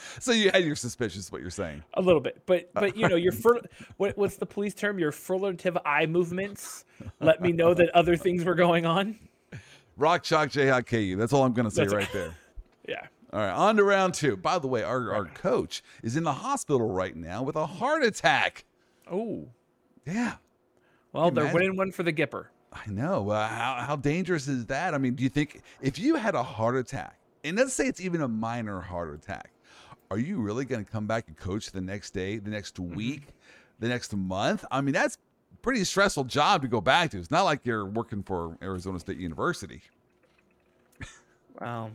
[0.20, 1.82] So you had your suspicions, what you're saying.
[1.94, 3.61] A little bit, but but you know your fur,
[3.96, 4.99] what what's the police term?
[4.99, 6.84] Your furtive eye movements
[7.20, 9.18] let me know that other things were going on.
[9.96, 11.16] Rock Chalk Jayhawk KU.
[11.16, 12.34] That's all I'm going to say That's- right there.
[12.88, 13.07] Yeah.
[13.32, 14.36] All right, on to round two.
[14.38, 18.03] By the way, our, our coach is in the hospital right now with a heart
[18.03, 18.64] attack.
[19.11, 19.49] Oh.
[20.07, 20.36] Yeah,
[21.12, 22.46] Well, they're winning one for the Gipper.
[22.72, 23.28] I know.
[23.28, 24.94] Uh, how, how dangerous is that?
[24.94, 28.01] I mean, do you think if you had a heart attack, and let's say it's
[28.01, 29.51] even a minor heart attack,
[30.11, 32.94] are you really going to come back and coach the next day, the next mm-hmm.
[32.94, 33.28] week,
[33.78, 34.64] the next month?
[34.70, 35.18] I mean, that's
[35.62, 37.18] pretty stressful job to go back to.
[37.18, 39.82] It's not like you're working for Arizona State University.
[41.61, 41.90] Wow.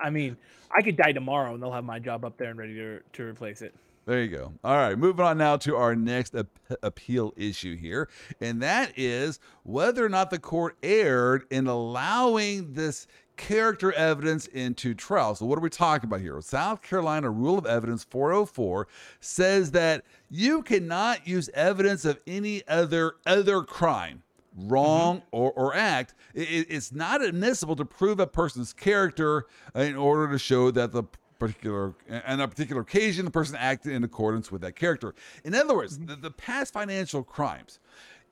[0.00, 0.36] I mean,
[0.70, 3.24] I could die tomorrow and they'll have my job up there and ready to to
[3.24, 3.74] replace it.
[4.06, 4.54] There you go.
[4.64, 6.46] All right, moving on now to our next ap-
[6.82, 8.08] appeal issue here,
[8.40, 13.06] and that is whether or not the court erred in allowing this
[13.38, 15.34] character evidence into trial.
[15.34, 16.38] So, what are we talking about here?
[16.42, 18.86] South Carolina Rule of Evidence 404
[19.20, 24.22] says that you cannot use evidence of any other other crime
[24.56, 25.26] wrong mm-hmm.
[25.30, 29.96] or, or act, i- i- it's not admissible to prove a person's character uh, in
[29.96, 31.04] order to show that the
[31.38, 31.94] particular
[32.26, 35.14] on a particular occasion the person acted in accordance with that character.
[35.44, 36.06] In other words, mm-hmm.
[36.06, 37.78] the, the past financial crimes,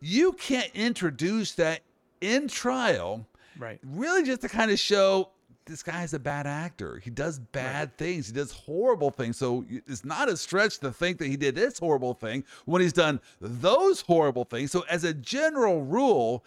[0.01, 1.83] you can't introduce that
[2.21, 3.27] in trial
[3.59, 3.81] Right.
[3.85, 5.31] really just to kind of show
[5.67, 7.01] this guy's a bad actor.
[7.03, 8.29] He does bad things.
[8.29, 9.37] He does horrible things.
[9.37, 12.93] So it's not a stretch to think that he did this horrible thing when he's
[12.93, 14.71] done those horrible things.
[14.71, 16.45] So as a general rule,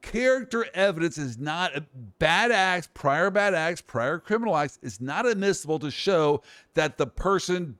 [0.00, 1.84] character evidence is not a
[2.18, 6.42] bad acts, prior bad acts, prior criminal acts is not admissible to show
[6.74, 7.76] that the person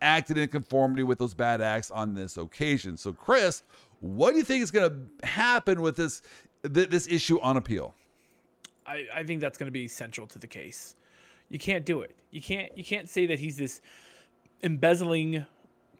[0.00, 2.96] acted in conformity with those bad acts on this occasion.
[2.96, 3.62] So Chris,
[4.00, 6.22] what do you think is going to happen with this
[6.72, 7.94] th- this issue on appeal?
[8.86, 10.96] I, I think that's going to be central to the case.
[11.48, 12.16] You can't do it.
[12.30, 13.80] You can't you can't say that he's this
[14.62, 15.46] embezzling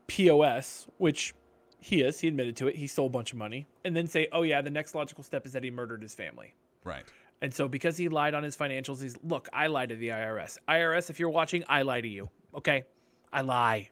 [0.06, 1.34] POS, which
[1.80, 2.18] he is.
[2.20, 2.76] He admitted to it.
[2.76, 5.46] He stole a bunch of money, and then say, "Oh yeah, the next logical step
[5.46, 7.04] is that he murdered his family." Right.
[7.42, 10.58] And so because he lied on his financials, he's look, I lied to the IRS.
[10.68, 12.30] IRS, if you're watching, I lie to you.
[12.54, 12.84] Okay?
[13.32, 13.90] I lie.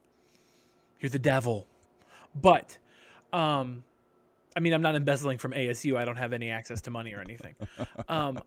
[0.99, 1.67] You're the devil.
[2.41, 2.77] But
[3.31, 3.83] um
[4.57, 5.97] I mean, I'm not embezzling from ASU.
[5.97, 7.55] I don't have any access to money or anything.
[8.09, 8.39] Um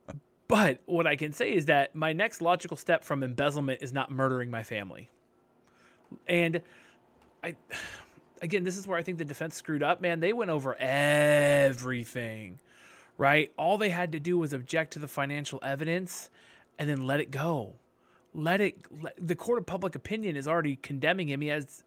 [0.48, 4.10] but what I can say is that my next logical step from embezzlement is not
[4.10, 5.08] murdering my family.
[6.26, 6.62] And
[7.44, 7.54] I
[8.42, 10.20] again, this is where I think the defense screwed up, man.
[10.20, 12.58] They went over everything
[13.18, 13.52] right?
[13.58, 16.30] All they had to do was object to the financial evidence
[16.78, 17.74] and then let it go.
[18.32, 21.40] Let it, let, the court of public opinion is already condemning him.
[21.40, 21.82] He has,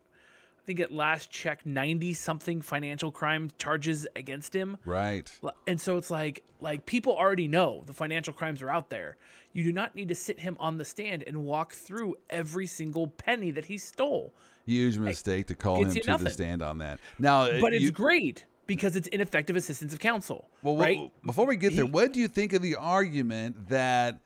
[0.62, 4.78] I think at last check, 90 something financial crime charges against him.
[4.86, 5.32] Right.
[5.66, 9.18] And so it's like, like people already know the financial crimes are out there.
[9.54, 13.08] You do not need to sit him on the stand and walk through every single
[13.08, 14.34] penny that he stole.
[14.68, 17.00] Huge mistake to call him to you the stand on that.
[17.18, 20.98] Now, uh, But it's you, great because it's ineffective assistance of counsel, well, right?
[20.98, 24.20] well, before we get there, He- what do you think of the argument that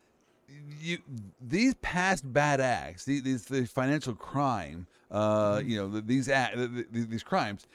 [0.81, 0.99] you
[1.41, 5.69] these past bad acts, these, these the financial crime, uh, Mm-hmm.
[5.69, 7.67] you know, th- these act, th- th- these crimes,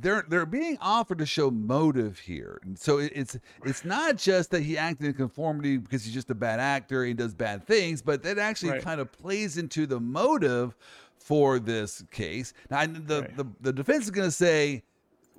[0.00, 2.58] they're they're being offered to show motive here.
[2.64, 6.30] And so it, it's it's not just that he acted in conformity because he's just
[6.30, 8.82] a bad actor, and does bad things, but that actually Right.
[8.82, 10.76] kind of plays into the motive
[11.18, 12.52] for this case.
[12.70, 13.36] Now, the Right.
[13.36, 14.82] the, the defense is going to say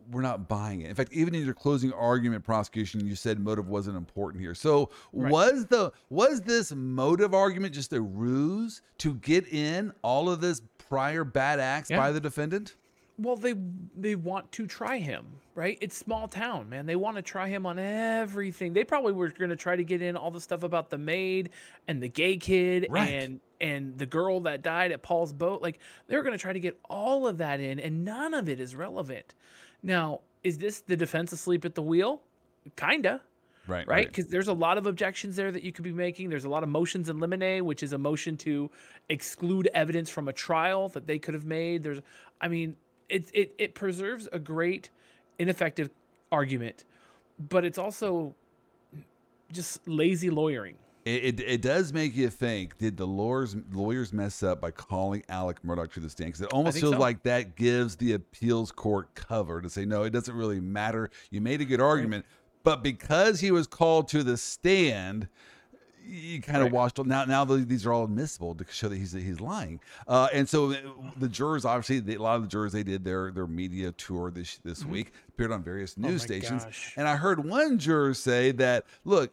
[0.10, 0.90] we're not buying it.
[0.90, 4.56] In fact, even in your closing argument prosecution, you said motive wasn't important here.
[4.56, 5.30] So Right.
[5.32, 10.62] was the was this motive argument just a ruse to get in all of this
[10.90, 11.98] prior bad acts Yeah.
[11.98, 12.76] by the defendant?
[13.20, 13.56] Well, they
[13.96, 15.26] they want to try him,
[15.56, 15.78] right?
[15.82, 16.86] It's small town, man.
[16.86, 18.74] They want to try him on everything.
[18.74, 21.50] They probably were going to try to get in all the stuff about the maid
[21.88, 23.10] and the gay kid Right.
[23.10, 25.64] and and the girl that died at Paul's boat.
[25.64, 28.48] Like they were going to try to get all of that in, and none of
[28.48, 29.34] it is relevant.
[29.82, 32.22] Now, is this the defense asleep at the wheel?
[32.76, 33.22] Kinda,
[33.68, 33.88] Right, right?
[33.88, 34.08] right.
[34.08, 36.30] Because there's a lot of objections there that you could be making.
[36.30, 38.70] There's a lot of motions in limine, which is a motion to
[39.10, 41.84] exclude evidence from a trial that they could have made.
[41.84, 42.00] There's,
[42.40, 42.76] I mean,
[43.10, 44.90] it it it preserves a great
[45.40, 45.90] ineffective
[46.32, 46.86] argument,
[47.50, 48.36] but it's also
[49.52, 50.76] just lazy lawyering.
[51.06, 55.24] It, it, it does make you think did the lawyers lawyers mess up by calling
[55.30, 57.00] Alec Murdaugh to the stand because it almost feels so.
[57.00, 61.40] like that gives the appeals court cover to say no it doesn't really matter you
[61.40, 62.26] made a good argument
[62.68, 65.30] but because he was called to the stand
[66.06, 66.72] you kind of Right.
[66.74, 70.48] washed now now these are all admissible to show that he's he's lying uh, and
[70.48, 70.74] so
[71.18, 74.32] the jurors obviously they, a lot of the jurors they did their their media tour
[74.32, 76.16] this this week appeared on various news Mm-hmm.
[76.16, 76.94] Oh stations gosh.
[76.98, 79.32] and I heard one juror say that look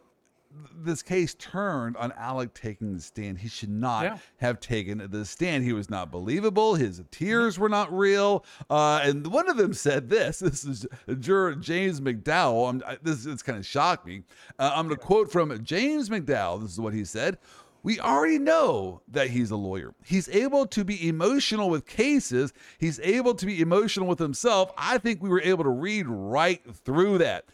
[0.77, 3.39] this case turned on Alec taking the stand.
[3.39, 4.17] He should not Yeah.
[4.37, 5.63] have taken the stand.
[5.63, 6.75] He was not believable.
[6.75, 8.45] His tears were not real.
[8.69, 10.39] Uh, and one of them said this.
[10.45, 10.85] This is
[11.19, 12.83] juror James McDowell.
[12.85, 14.23] I, this it's kind of shocked me.
[14.59, 16.61] Uh, I'm going to quote from James McDowell.
[16.61, 17.37] This is what he said.
[17.83, 19.93] We already know that he's a lawyer.
[20.03, 22.51] He's able to be emotional with cases.
[22.79, 24.71] He's able to be emotional with himself.
[24.75, 27.45] I think we were able to read right through that.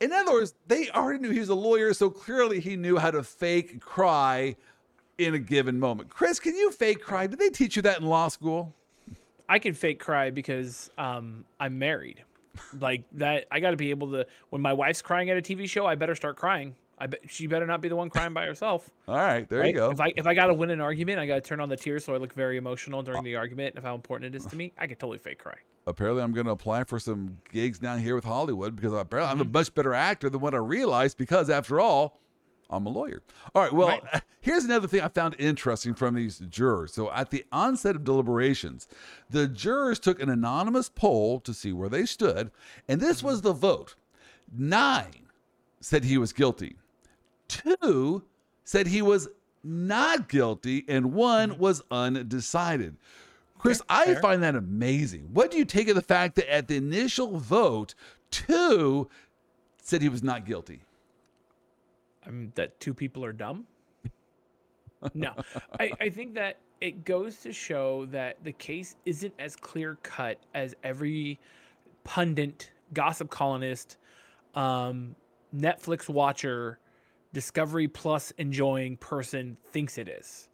[0.00, 3.10] In other words, they already knew he was a lawyer, so clearly he knew how
[3.10, 4.56] to fake cry
[5.18, 6.08] in a given moment.
[6.08, 7.26] Chris, can you fake cry?
[7.26, 8.74] Did they teach you that in law school?
[9.48, 12.24] I can fake cry because um, I'm married.
[12.78, 14.26] Like that, I got to be able to.
[14.48, 16.74] When my wife's crying at a TV show, I better start crying.
[17.00, 18.90] I bet she better not be the one crying by herself.
[19.08, 19.68] All right, there right?
[19.68, 19.90] you go.
[19.90, 21.76] If I if I got to win an argument, I got to turn on the
[21.76, 24.56] tears so I look very emotional during the argument of how important it is to
[24.56, 24.72] me.
[24.78, 25.56] I could totally fake cry.
[25.86, 29.40] Apparently, I'm going to apply for some gigs down here with Hollywood because apparently Mm-hmm.
[29.40, 32.20] I'm a much better actor than what I realized because, after all,
[32.68, 33.22] I'm a lawyer.
[33.54, 34.22] All right, well, Right.
[34.40, 36.92] here's another thing I found interesting from these jurors.
[36.92, 38.86] So, at the onset of deliberations,
[39.30, 42.50] the jurors took an anonymous poll to see where they stood,
[42.86, 43.96] and this was the vote.
[44.52, 45.26] Nine
[45.80, 46.76] said he was guilty,
[47.50, 48.24] two
[48.64, 49.28] said he was
[49.62, 52.96] not guilty, and one was undecided.
[53.58, 54.20] Chris, I fair.
[54.20, 55.28] find that amazing.
[55.32, 57.94] What do you take of the fact that at the initial vote,
[58.30, 59.10] two
[59.82, 60.80] said he was not guilty?
[62.26, 63.66] um, that two people are dumb.
[65.14, 65.32] no,
[65.78, 70.38] I, I think that it goes to show that the case isn't as clear cut
[70.54, 71.38] as every
[72.04, 73.96] pundit, gossip columnist,
[74.54, 75.14] um,
[75.54, 76.78] Netflix watcher,
[77.32, 80.48] Discovery Plus enjoying person thinks it is.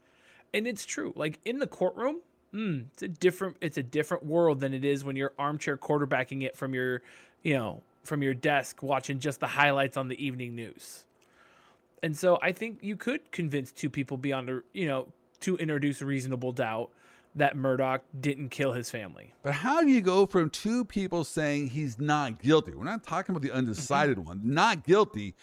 [0.53, 1.13] And it's true.
[1.17, 2.21] Like in the courtroom,
[2.55, 6.43] mm, it's a different it's a different world than it is when you're armchair quarterbacking
[6.43, 7.03] it from your,
[7.43, 11.05] you know, from your desk watching just the highlights on the evening news.
[12.03, 15.09] And so I think you could convince two people beyond, a, you know,
[15.41, 16.91] to introduce a reasonable doubt
[17.35, 19.35] that Murdaugh didn't kill his family.
[19.43, 22.73] But how do you go from two people saying he's not guilty?
[22.75, 25.35] We're not talking about the undecided one, not guilty,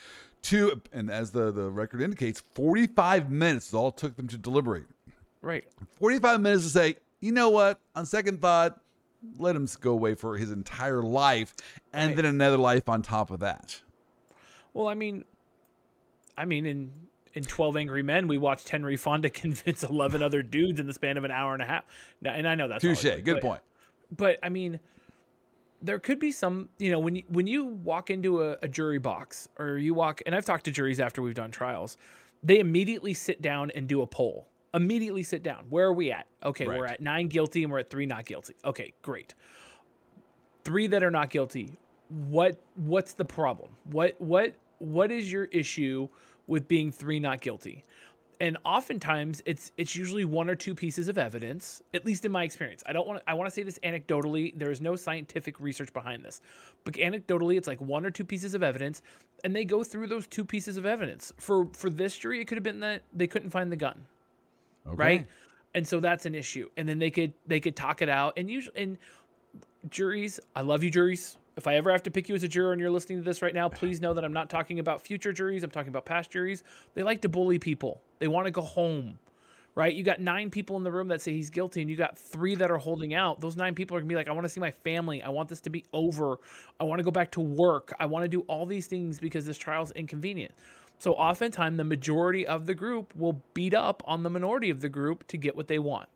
[0.43, 4.37] to, and as the, the record indicates, 45 minutes is all it took them to
[4.37, 4.85] deliberate.
[5.41, 5.65] Right.
[5.99, 8.79] 45 minutes to say, you know what, on second thought,
[9.37, 11.55] let him go away for his entire life
[11.93, 12.15] and Right.
[12.17, 13.81] then another life on top of that.
[14.73, 15.23] Well, I mean,
[16.37, 16.91] I mean, in
[17.35, 21.17] in Twelve Angry Men, we watched Henry Fonda convince eleven other dudes in the span
[21.17, 21.83] of an hour and a half.
[22.21, 23.03] Now, and I know that's Touche.
[23.03, 23.61] Good but- point.
[24.15, 24.79] But I mean,
[25.83, 28.97] there could be some, you know, when you when you walk into a, a jury
[28.97, 31.97] box or you walk, and I've talked to juries after we've done trials,
[32.41, 34.47] they immediately sit down and do a poll.
[34.73, 35.65] Immediately sit down.
[35.69, 36.25] Where are we at?
[36.43, 38.55] Okay, we're at nine guilty and we're at three not guilty.
[38.65, 39.35] Okay, great.
[40.63, 41.77] Three that are not guilty.
[42.07, 43.69] What what's the problem?
[43.83, 46.07] What what what is your issue
[46.47, 47.83] with being three not guilty?
[48.39, 52.43] And oftentimes it's it's usually one or two pieces of evidence at least in my
[52.43, 52.83] experience.
[52.85, 56.23] I don't want i want to say this anecdotally there is no scientific research behind
[56.23, 56.41] this
[56.83, 59.01] but anecdotally it's like one or two pieces of evidence
[59.43, 61.33] and they go through those two pieces of evidence.
[61.37, 64.05] For for this jury it could have been that they couldn't find the gun
[64.87, 64.95] Okay.
[64.97, 65.27] right?
[65.75, 68.49] And so that's an issue and then they could they could talk it out and
[68.49, 68.97] usually and
[69.89, 71.37] juries i love you juries.
[71.55, 73.41] If i ever have to pick you as a juror and you're listening to this
[73.43, 76.31] right now please know that i'm not talking about future juries i'm talking about past
[76.31, 76.63] juries.
[76.95, 79.19] They like to bully people they want to go home
[79.75, 79.93] right?
[79.93, 82.55] You got nine people in the room that say he's guilty and you got three
[82.55, 83.41] that are holding out.
[83.41, 85.23] Those nine people are to be like i want to see my family.
[85.23, 86.37] I want this to be over.
[86.79, 87.93] I want to go back to work.
[87.99, 90.53] I want to do all these things because this trial's inconvenient.
[90.99, 94.89] So oftentimes the majority of the group will beat up on the minority of the
[94.89, 96.07] group to get what they want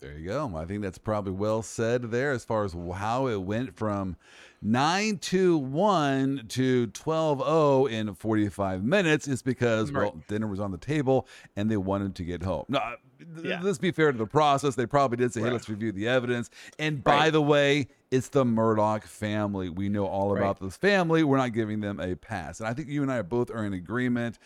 [0.00, 0.52] There you go.
[0.56, 4.16] I think that's probably well said there as far as how it went from
[4.62, 10.02] 9 to 1 to 12 0 in 45 minutes is because, Right.
[10.12, 11.26] well, dinner was on the table
[11.56, 12.64] and they wanted to get home.
[12.68, 13.60] Now, th- Yeah.
[13.62, 14.74] let's be fair to the process.
[14.74, 16.50] They probably did say, hey, let's review the evidence.
[16.78, 17.30] And by Right.
[17.32, 19.68] the way, it's the Murdaugh family.
[19.68, 21.24] We know all about this family.
[21.24, 22.60] We're not giving them a pass.
[22.60, 24.38] And I think you and I both are in agreement.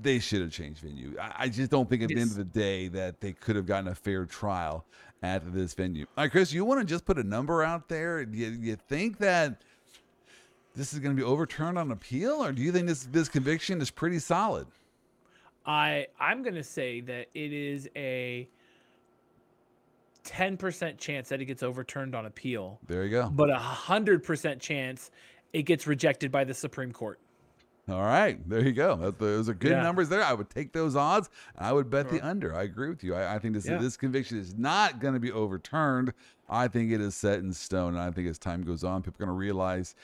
[0.00, 1.16] They should have changed venue.
[1.20, 3.66] I, I just don't think at the end of the day that they could have
[3.66, 4.84] gotten a fair trial
[5.22, 6.06] at this venue.
[6.16, 8.24] All right, Chris, you want to just put a number out there?
[8.24, 9.62] Do you, you think that
[10.76, 13.80] this is going to be overturned on appeal, or do you think this this conviction
[13.80, 14.66] is pretty solid?
[15.66, 18.48] I I'm gonna say that it is a
[20.24, 23.28] ten percent chance that it gets overturned on appeal, There you go.
[23.28, 25.10] but a hundred percent chance
[25.52, 27.18] it gets rejected by the Supreme Court.
[27.88, 28.96] All right, there you go.
[28.96, 29.82] That- Those are good Yeah.
[29.82, 30.22] numbers there.
[30.22, 31.30] I would take those odds.
[31.56, 32.54] I would bet the under.
[32.54, 33.14] I agree with you.
[33.14, 33.78] I, I think this Yeah.
[33.78, 36.12] this conviction is not going to be overturned.
[36.50, 37.94] I think it is set in stone.
[37.94, 39.94] And I think as time goes on, people are going to realize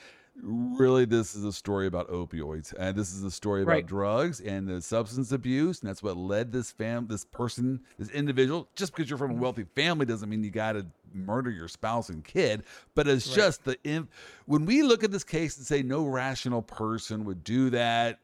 [0.41, 3.85] really this is a story about opioids and this is a story about Right.
[3.85, 8.67] drugs and the substance abuse and that's what led this fam this person this individual
[8.75, 9.43] just because you're from a mm-hmm.
[9.43, 12.63] wealthy family doesn't mean you got to murder your spouse and kid
[12.95, 13.35] but it's Right.
[13.35, 14.07] just the in,
[14.45, 18.19] when we look at this case and say no rational person would do that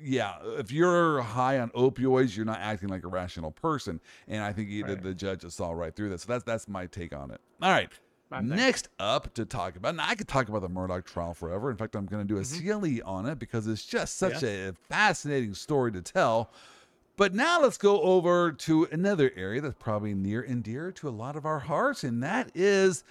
[0.00, 4.52] yeah, if you're high on opioids, you're not acting like a rational person, and I
[4.52, 5.02] think either Right.
[5.02, 6.20] the judge just saw right through that.
[6.20, 7.40] So that's that's my take on it.
[7.60, 7.90] All right.
[8.30, 11.70] Next up to talk about, and I could talk about the Murdaugh trial forever.
[11.70, 12.60] In fact, I'm going to do a Mhm.
[12.60, 16.50] CLE on it because it's just such a fascinating story to tell.
[17.16, 21.10] But now let's go over to another area that's probably near and dear to a
[21.10, 23.02] lot of our hearts, and that is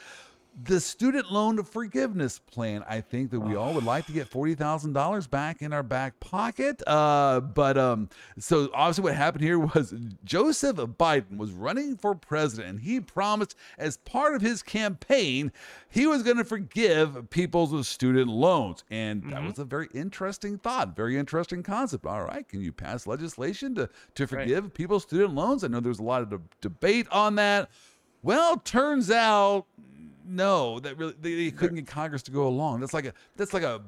[0.64, 2.84] the student loan forgiveness plan.
[2.90, 5.84] I think that we all would like to get forty thousand dollars back in our
[5.84, 6.82] back pocket.
[6.88, 9.94] Uh, but um, so obviously, what happened here was
[10.24, 15.52] Joseph Biden was running for president, and he promised, as part of his campaign,
[15.90, 19.48] he was going to forgive people's student loans, and that Mhm.
[19.50, 22.06] was a very interesting thought, very interesting concept.
[22.08, 25.64] All right, can you pass legislation to to forgive people's student loans?
[25.64, 27.70] I know there's a lot of de- debate on that.
[28.24, 29.68] Well, turns out
[30.28, 32.80] no, that really they, they couldn't get Congress to go along.
[32.80, 33.82] That's like a that's like a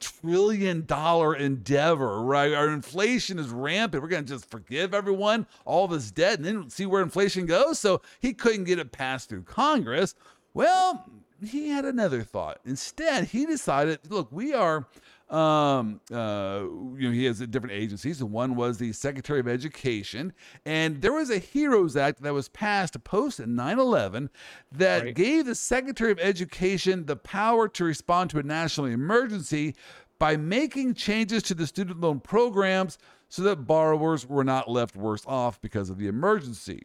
[0.00, 2.52] trillion dollar endeavor, right?
[2.52, 4.02] Our inflation is rampant.
[4.02, 7.78] We're gonna just forgive everyone all this debt and then see where inflation goes.
[7.78, 10.14] So he couldn't get it passed through Congress.
[10.54, 11.04] Well,
[11.44, 12.60] he had another thought.
[12.64, 14.86] Instead, he decided, look, we are
[15.28, 16.60] um uh
[16.96, 20.32] you know he has different agencies and one was the secretary of education
[20.64, 24.28] and there was a heroes act that was passed post 9-11
[24.70, 25.14] that Right.
[25.16, 29.74] gave the secretary of education the power to respond to a national emergency
[30.20, 32.96] by making changes to the student loan programs
[33.28, 36.82] so that borrowers were not left worse off because of the emergency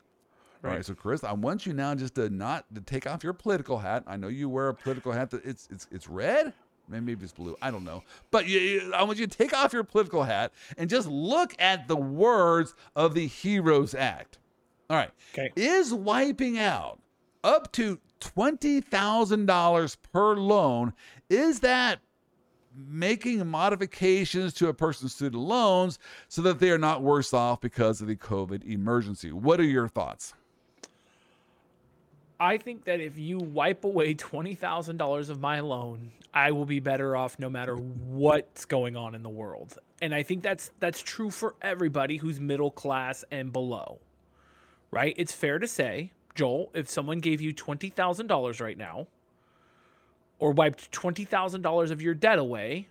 [0.64, 0.86] all right, Right.
[0.86, 4.04] so Chris, I want you now just to not to take off your political hat.
[4.06, 6.54] I know you wear a political hat that it's it's it's red.
[6.90, 7.56] Maybe it's blue.
[7.62, 8.04] I don't know.
[8.32, 11.56] But you, you- I want you to take off your political hat and just look
[11.60, 14.40] at the words of the Heroes Act.
[14.90, 15.12] All right.
[15.34, 15.52] Okay.
[15.56, 17.00] Is wiping out
[17.44, 20.94] up to $20,000 per loan,
[21.30, 22.00] is that
[22.76, 28.02] making modifications to a person's student loans so that they are not worse off because
[28.02, 29.32] of the COVID emergency?
[29.32, 30.34] What are your thoughts?
[32.42, 36.66] I think that if you wipe away twenty thousand dollars of my loan, I will
[36.66, 39.78] be better off no matter what's going on in the world.
[40.02, 44.00] And I think that's that's true for everybody who's middle class and below.
[44.90, 45.14] Right?
[45.18, 49.06] It's fair to say, Joel, if someone gave you twenty thousand dollars right now,
[50.40, 52.88] or wiped twenty thousand dollars of your debt away,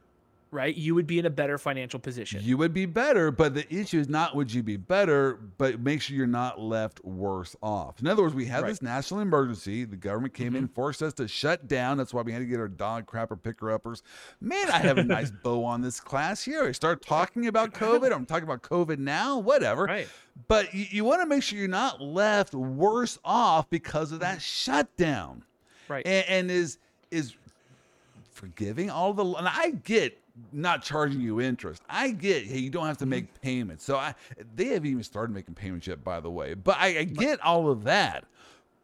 [0.51, 2.41] right, you would be in a better financial position.
[2.43, 6.03] You would be better, but the issue is not would you be better, but make
[6.03, 8.01] sure you're not left worse off.
[8.01, 8.69] In other words, we have Right.
[8.69, 8.71] Mm-hmm.
[8.71, 9.85] this national emergency.
[9.85, 11.97] The government came in, forced us to shut down.
[11.99, 14.03] That's why we had to get our dog crapper picker uppers.
[14.41, 16.65] Man, I have a nice bow on this class here.
[16.65, 18.13] I start talking about COVID.
[18.13, 19.85] I'm talking about COVID now, whatever.
[19.85, 20.09] Right.
[20.49, 24.41] But you, you want to make sure you're not left worse off because of that
[24.43, 25.45] shutdown
[25.89, 26.07] Right.
[26.07, 26.79] and, and is
[27.11, 27.35] is
[28.33, 30.20] forgiving all the and I get
[30.53, 31.83] not charging you interest.
[31.89, 33.85] I get hey you don't have to make payments.
[33.85, 34.15] So I
[34.55, 36.55] they haven't even started making payments yet, by the way.
[36.55, 38.25] But I, I get all of that.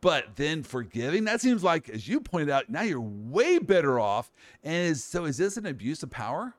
[0.01, 4.31] But then forgiving that seems like, as you pointed out, now you're way better off.
[4.63, 6.55] And is so is this an abuse of power?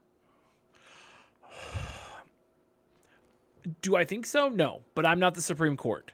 [3.81, 4.49] Do I think so?
[4.49, 6.11] No, but I'm not the Supreme Court.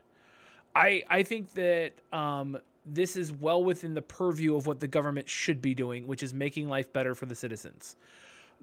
[0.75, 5.29] I I think that um, this is well within the purview of what the government
[5.29, 7.95] should be doing, which is making life better for the citizens.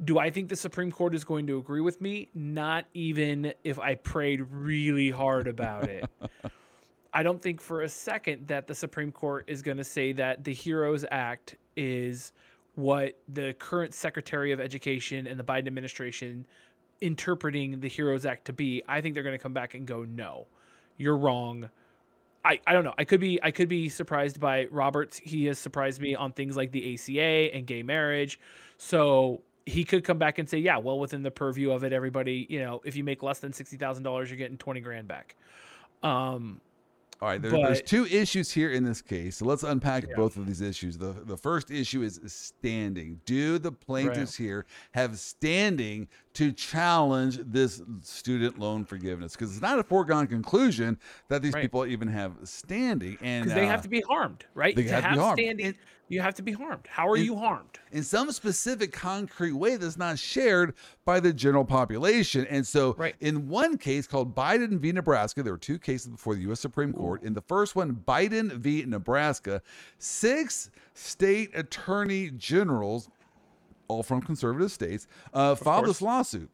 [0.05, 2.29] Do I think the Supreme Court is going to agree with me?
[2.35, 6.09] Not even if I prayed really hard about it.
[7.13, 10.45] I don't think for a second that the Supreme Court is going to say that
[10.45, 12.33] the Heroes Act is
[12.77, 16.47] what the current Secretary of Education and the Biden administration
[17.01, 18.83] interpreting the Heroes Act to be.
[18.89, 20.47] I think they're going to come back and go, no,
[20.97, 21.69] you're wrong.
[22.45, 22.95] I, I don't know.
[22.97, 25.19] I could be I could be surprised by Roberts.
[25.23, 28.41] He has surprised me on things like the ACA and gay marriage.
[28.79, 32.47] So he could come back and say, yeah, well, within the purview of it, everybody,
[32.51, 35.37] you know, if you make less than sixty thousand dollars, you're getting twenty grand back.
[36.03, 36.61] Um,
[37.23, 39.37] all right, there, there's two issues here in this case.
[39.37, 40.15] So let's unpack Yeah.
[40.17, 40.97] both of these issues.
[40.97, 43.21] The the first issue is standing.
[43.27, 49.33] Do the plaintiffs here have standing to challenge this student loan forgiveness?
[49.33, 50.99] Because it's not a foregone conclusion
[51.29, 51.63] that these Right.
[51.63, 54.75] people even have standing, and because they uh, have to be harmed, right?
[54.75, 55.77] they to have to have standing, And-
[56.11, 56.87] you have to be harmed.
[56.89, 57.79] How are and- you harmed?
[57.93, 62.47] in some specific concrete way that's not shared by the general population.
[62.47, 63.17] And so, Right.
[63.21, 64.93] in one case called Biden v.
[64.93, 66.61] Nebraska, there were two cases before the U.S.
[66.61, 67.23] Supreme Court.
[67.25, 68.85] In the first one, Biden v.
[68.87, 69.61] Nebraska,
[69.99, 73.09] six state attorney generals,
[73.89, 75.97] all from conservative states, uh, filed course.
[75.99, 76.51] this lawsuit.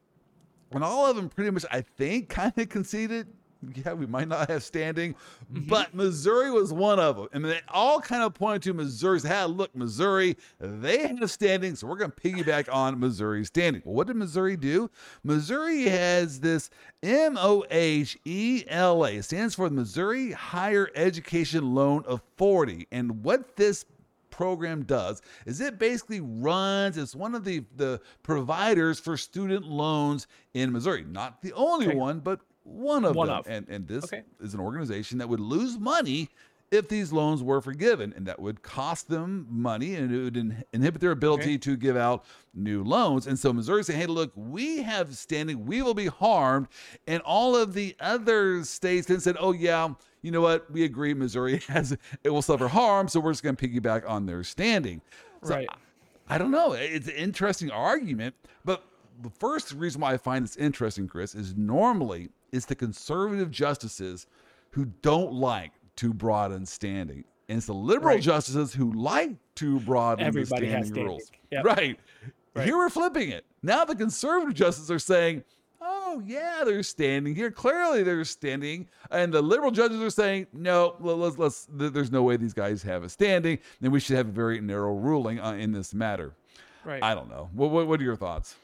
[0.71, 3.27] And all of them pretty much, I think, kind of conceded.
[3.85, 5.15] Yeah, we might not have standing,
[5.53, 5.67] Mm-hmm.
[5.67, 7.27] but Missouri was one of them.
[7.31, 11.87] And they all kind of pointed to Missouri's, hey, look, Missouri, they have standing, so
[11.87, 13.81] we're going to piggyback on Missouri's standing.
[13.85, 14.89] Well, what did Missouri do?
[15.23, 16.69] Missouri has this
[17.03, 22.87] M O H E L A, stands for the Missouri Higher Education Loan Authority.
[22.91, 23.85] And what this
[24.29, 30.27] program does is it basically runs it's one of the the providers for student loans
[30.53, 33.47] in Missouri not the only one but one of One them of.
[33.47, 34.23] and and this Okay.
[34.41, 36.29] is an organization that would lose money
[36.69, 40.63] if these loans were forgiven and that would cost them money and it would in-
[40.73, 41.57] inhibit their ability Okay.
[41.59, 45.81] to give out new loans and so missouri said, hey look we have standing we
[45.81, 46.67] will be harmed
[47.07, 49.87] and all of the other states then said oh yeah
[50.21, 51.95] you know what we agree missouri has
[52.25, 55.01] it will suffer harm so we're just going to piggyback on their standing
[55.43, 55.69] so right.
[56.29, 56.73] I don't know.
[56.73, 58.83] It's an interesting argument, but
[59.21, 64.27] the first reason why I find this interesting, Chris, is normally it's the conservative justices
[64.71, 67.23] who don't like to broaden standing.
[67.49, 68.21] And it's the liberal Right.
[68.23, 71.05] justices who like to broaden Everybody the has standing standing.
[71.07, 71.31] rules.
[71.51, 71.63] Yep.
[71.65, 71.99] Right.
[72.53, 72.65] Right.
[72.65, 73.45] Here we're flipping it.
[73.63, 75.43] Now the conservative justices are saying,
[75.81, 77.49] oh, yeah, they're standing here.
[77.51, 78.87] Clearly they're standing.
[79.11, 82.83] And the liberal judges are saying, no, let- let's, let's, there's no way these guys
[82.83, 83.59] have a standing.
[83.81, 86.33] And we should have a very narrow ruling uh, in this matter.
[86.83, 87.01] Right.
[87.03, 87.49] I don't know.
[87.53, 88.55] What, what, what are your thoughts?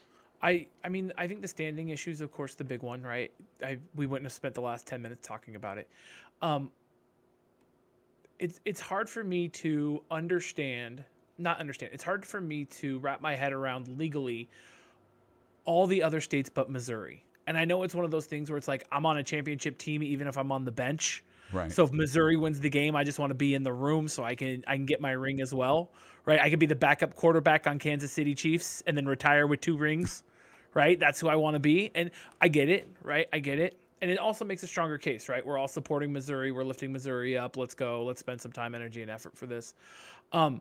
[0.44, 3.32] I I mean I think the standing issue is of course the big one, right?
[3.64, 5.88] I we wouldn't have spent the last ten minutes talking about it.
[6.42, 6.70] Um,
[8.38, 11.02] it's it's hard for me to understand,
[11.38, 11.92] not understand.
[11.94, 14.50] It's hard for me to wrap my head around legally
[15.64, 17.24] all the other states but Missouri.
[17.46, 19.78] And I know it's one of those things where it's like I'm on a championship
[19.78, 21.24] team even if I'm on the bench.
[21.52, 21.72] Right.
[21.72, 24.24] So if Missouri wins the game, I just want to be in the room so
[24.24, 25.90] I can I can get my ring as well,
[26.26, 26.40] right?
[26.40, 29.78] I could be the backup quarterback on Kansas City Chiefs and then retire with two
[29.78, 30.22] rings,
[30.74, 30.98] right?
[30.98, 32.10] That's who I want to be, and
[32.40, 33.26] I get it, right?
[33.32, 35.44] I get it, and it also makes a stronger case, right?
[35.44, 37.56] We're all supporting Missouri, we're lifting Missouri up.
[37.56, 39.74] Let's go, let's spend some time, energy, and effort for this.
[40.32, 40.60] Um,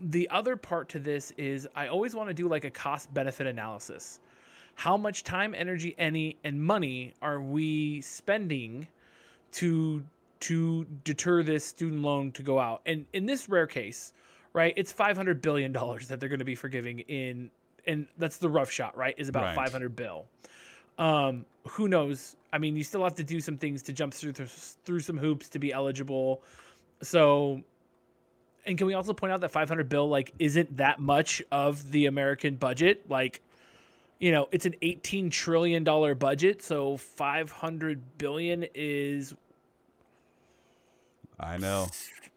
[0.00, 3.46] the other part to this is I always want to do like a cost benefit
[3.46, 4.20] analysis.
[4.74, 8.88] How much time, energy, any, and money are we spending?
[9.52, 10.02] to
[10.40, 12.82] to deter this student loan to go out.
[12.84, 14.12] And in this rare case,
[14.52, 17.50] right, it's 500 billion dollars that they're going to be forgiving in
[17.86, 19.14] and that's the rough shot, right?
[19.18, 19.54] Is about Right.
[19.56, 20.26] 500 bill.
[20.98, 22.36] Um who knows?
[22.52, 25.48] I mean, you still have to do some things to jump through through some hoops
[25.50, 26.42] to be eligible.
[27.02, 27.62] So
[28.66, 32.06] and can we also point out that 500 bill like isn't that much of the
[32.06, 33.08] American budget?
[33.08, 33.40] Like
[34.18, 39.34] you know, it's an 18 trillion dollar budget, so 500 billion is
[41.40, 41.88] I know.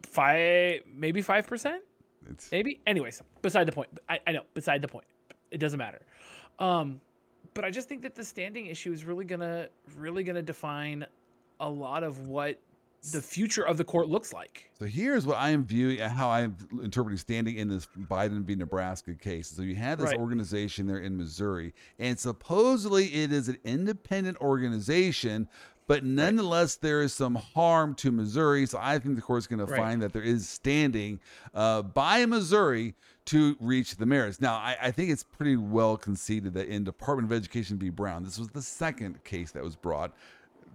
[0.02, 1.82] five, maybe five percent,
[2.28, 2.80] It's maybe.
[2.86, 3.88] Anyways, beside the point.
[4.08, 5.06] I, I know, beside the point.
[5.50, 6.02] It doesn't matter.
[6.58, 7.00] Um,
[7.54, 11.06] but I just think that the standing issue is really gonna, really gonna define
[11.60, 12.60] a lot of what
[13.12, 14.68] the future of the court looks like.
[14.78, 18.56] So here's what I am viewing, uh, how I'm interpreting standing in this Biden v.
[18.56, 19.48] Nebraska case.
[19.48, 20.18] So you have this Right.
[20.18, 25.48] organization there in Missouri, and supposedly it is an independent organization,
[25.86, 28.66] but nonetheless there is some harm to Missouri.
[28.66, 31.20] So I think the court's going to find that there is standing
[31.54, 32.94] uh, by Missouri
[33.26, 34.40] to reach the merits.
[34.40, 37.90] Now I, I think it's pretty well conceded that in Department of Education v.
[37.90, 40.12] Brown, this was the second case that was brought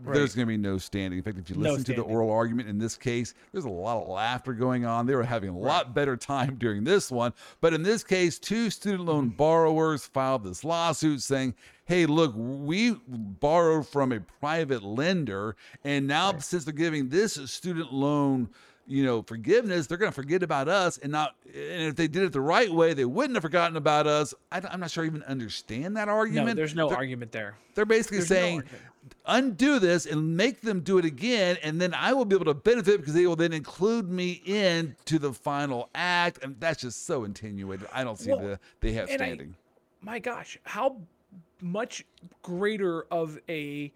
[0.03, 1.17] there's going to be no standing.
[1.19, 3.69] In fact, if you No listen to the oral argument in this case, there's a
[3.69, 5.05] lot of laughter going on.
[5.05, 7.33] They were having a lot better time during this one.
[7.59, 9.37] But in this case, two student loan Mm-hmm.
[9.37, 11.53] borrowers filed this lawsuit saying,
[11.85, 17.91] hey, look, we borrowed from a private lender, and now since they're giving this student
[17.93, 18.49] loan
[18.87, 22.23] you know forgiveness they're going to forget about us and not and if they did
[22.23, 25.07] it the right way they wouldn't have forgotten about us I, am not sure I
[25.07, 27.55] even understand that argument No, there's no They're- argument there.
[27.75, 28.83] they're basically There's saying, argument.
[29.27, 32.53] undo this and make them do it again, and then I will be able to
[32.53, 37.05] benefit because they will then include me in to the final act, and that's just
[37.05, 37.87] so attenuated.
[37.93, 39.55] I don't see Well, the they have and I- standing.
[40.01, 40.97] my gosh, how
[41.61, 42.03] much
[42.41, 43.91] greater of a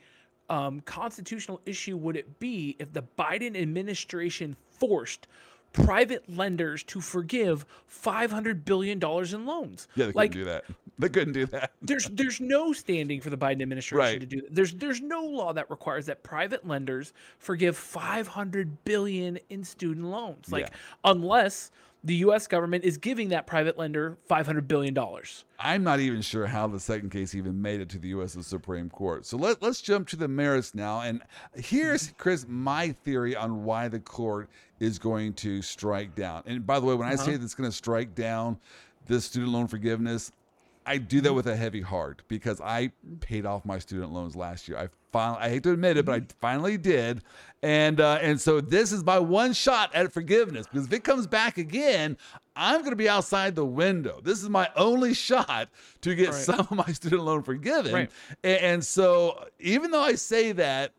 [0.49, 5.27] um, constitutional issue would it be if the Biden administration forced
[5.73, 9.87] private lenders to forgive 500 billion dollars in loans?
[9.95, 10.63] yeah, they couldn't do that.
[10.97, 11.71] They couldn't do that.
[11.81, 14.19] there's there's no standing for the Biden administration Right.
[14.21, 14.55] to do that.
[14.55, 20.49] There's there's no law that requires that private lenders forgive 500 billion in student loans.
[20.51, 20.75] Like Yeah.
[21.03, 21.71] unless
[22.05, 25.43] the US government is giving that private lender 500 billion dollars.
[25.59, 28.37] I'm not even sure how the second case even made it to the U.S.
[28.45, 29.25] Supreme Court.
[29.25, 31.01] So let, let's jump to the merits now.
[31.01, 31.21] And
[31.55, 34.49] here's, Chris, my theory on why the court
[34.79, 36.43] is going to strike down.
[36.45, 37.25] And by the way, when I Uh-huh.
[37.25, 38.59] say that it's going to strike down
[39.07, 40.31] this student loan forgiveness,
[40.85, 44.67] I do that with a heavy heart because I paid off my student loans last
[44.67, 44.77] year.
[44.77, 47.23] I finally, I hate to admit it, but I finally did,
[47.63, 51.25] and uh, and so this is my one shot at forgiveness because if it comes
[51.25, 52.17] back again,
[52.55, 54.19] I'm going to be outside the window.
[54.23, 55.69] This is my only shot
[56.01, 56.35] to get Right.
[56.35, 58.11] some of my student loan forgiven, Right.
[58.43, 60.91] A- and, so even though I say that,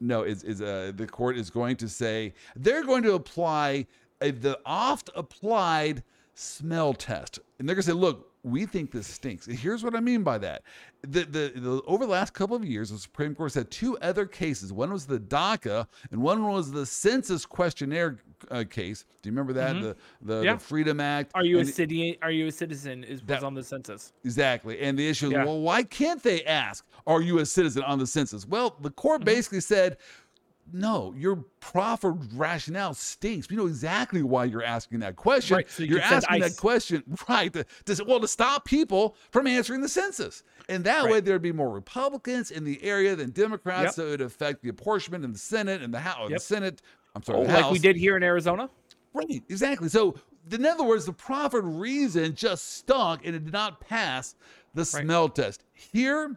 [0.00, 3.86] no, is is uh, the court is going to say they're going to apply
[4.20, 6.04] a, the oft applied
[6.34, 8.26] smell test, and they're going to say, look.
[8.50, 9.46] We think this stinks.
[9.46, 10.62] And here's what I mean by that.
[11.02, 14.26] The, the, the, over the last couple of years, the Supreme Court had two other
[14.26, 14.72] cases.
[14.72, 18.18] One was the DACA, and one was the census questionnaire
[18.50, 19.04] uh, case.
[19.22, 19.74] Do you remember that?
[19.74, 20.44] The, the, Mm-hmm.
[20.44, 20.52] Yeah.
[20.54, 21.30] the Freedom Act.
[21.34, 22.18] Are you a city?
[22.22, 23.04] Are you a citizen?
[23.04, 24.12] Is was on the census?
[24.24, 24.80] Exactly.
[24.80, 25.44] And the issue is, Yeah.
[25.44, 28.46] well, why can't they ask, are you a citizen on the census?
[28.46, 29.26] Well, the court Mm-hmm.
[29.26, 29.98] basically said,
[30.72, 33.48] no, your proffered rationale stinks.
[33.48, 35.56] We know exactly why you're asking that question.
[35.56, 39.46] Right, so you you're asking that question, right, to, to, well, to stop people from
[39.46, 40.42] answering the census.
[40.68, 43.84] And that way there'd be more Republicans in the area than Democrats.
[43.84, 43.94] Yep.
[43.94, 46.30] So it would affect the apportionment in the Senate and the House.
[46.30, 46.82] The Senate,
[47.14, 48.68] I'm sorry, Oh, like we did here in Arizona.
[49.14, 49.88] Right, exactly.
[49.88, 50.14] So,
[50.50, 54.34] in other words, the proffered reason just stunk and it did not pass
[54.74, 55.64] the smell test.
[55.72, 56.36] Here,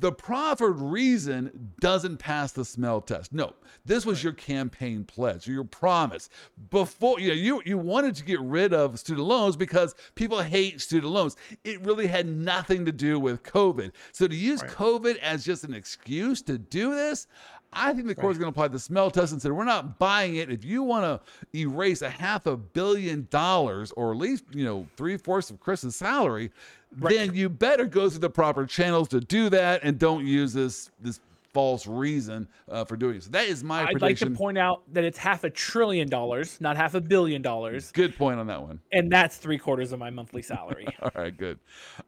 [0.00, 3.32] the proffered reason doesn't pass the smell test.
[3.32, 6.28] No, this was your campaign pledge, your promise.
[6.70, 10.80] Before you know, you you wanted to get rid of student loans because people hate
[10.80, 11.36] student loans.
[11.64, 13.92] It really had nothing to do with COVID.
[14.12, 17.26] So to use COVID as just an excuse to do this,
[17.72, 20.36] I think the court's going to apply the smell test and say we're not buying
[20.36, 20.50] it.
[20.50, 24.86] If you want to erase a half a billion dollars, or at least you know
[24.96, 26.50] three fourths of Chris's salary,
[26.92, 30.90] then you better go through the proper channels to do that, and don't use this
[31.00, 31.20] this
[31.54, 33.22] false reason uh, for doing it.
[33.22, 36.58] So that is my I'd like to point out that it's half a trillion dollars,
[36.60, 38.80] not half a billion dollars, Good point on that one.
[38.92, 40.86] and that's three quarters of my monthly salary.
[41.02, 41.58] All right, good.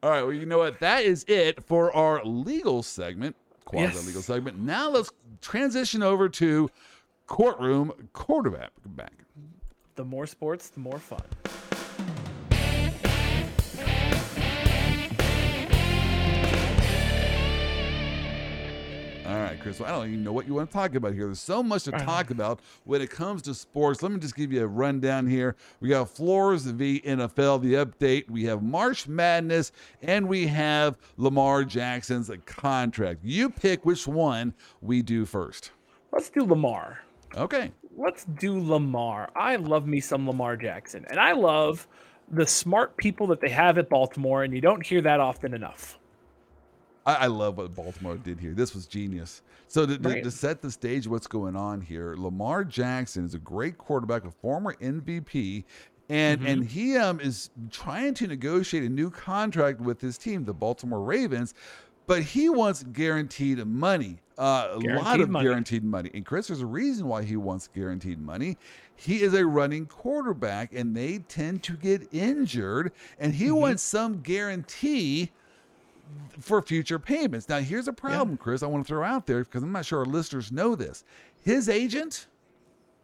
[0.03, 0.79] All right, well, you know what?
[0.81, 3.35] That is it for our legal segment,
[3.65, 4.27] quasi legal Yes.
[4.27, 4.59] segment.
[4.59, 6.71] Now let's transition over to
[7.27, 8.71] courtroom quarterback.
[8.85, 9.13] Back.
[9.95, 11.23] the more sports, the more fun.
[19.31, 19.79] All right, Chris.
[19.79, 21.27] Well, I don't even know what you want to talk about here.
[21.27, 24.03] There's so much to talk about when it comes to sports.
[24.03, 25.55] Let me just give you a rundown here.
[25.79, 27.01] We got Flores v.
[27.07, 28.29] NFL, the update.
[28.29, 29.71] We have March Madness,
[30.03, 33.21] and we have Lamar Jackson's contract.
[33.23, 35.71] You pick which one we do first.
[36.11, 36.99] Let's do Lamar.
[37.37, 37.71] Okay.
[37.97, 39.31] Let's do Lamar.
[39.37, 41.87] I love me some Lamar Jackson, and I love
[42.33, 46.00] the smart people that they have at Baltimore, and you don't hear that often enough.
[47.07, 48.53] I, I love what Baltimore did here.
[48.53, 49.43] This was genius.
[49.69, 50.23] So to, to- Right.
[50.25, 52.15] to set the stage, what's going on here?
[52.17, 55.65] Lamar Jackson is a great quarterback, a former MVP,
[56.09, 60.53] and and he um is trying to negotiate a new contract with his team, the
[60.55, 61.55] Baltimore Ravens.
[62.07, 65.47] But he wants guaranteed money, uh, a lot of money.
[65.49, 66.11] guaranteed money.
[66.13, 68.59] And Chris, there's a reason why he wants guaranteed money.
[68.97, 72.91] He is a running quarterback, and they tend to get injured,
[73.21, 73.55] and he Mm-hmm.
[73.61, 75.31] wants some guarantee
[76.41, 77.49] for future payments.
[77.49, 78.63] Now, here's a problem, Chris.
[78.63, 81.05] I want to throw out there because I'm not sure our listeners know this.
[81.45, 82.27] His agent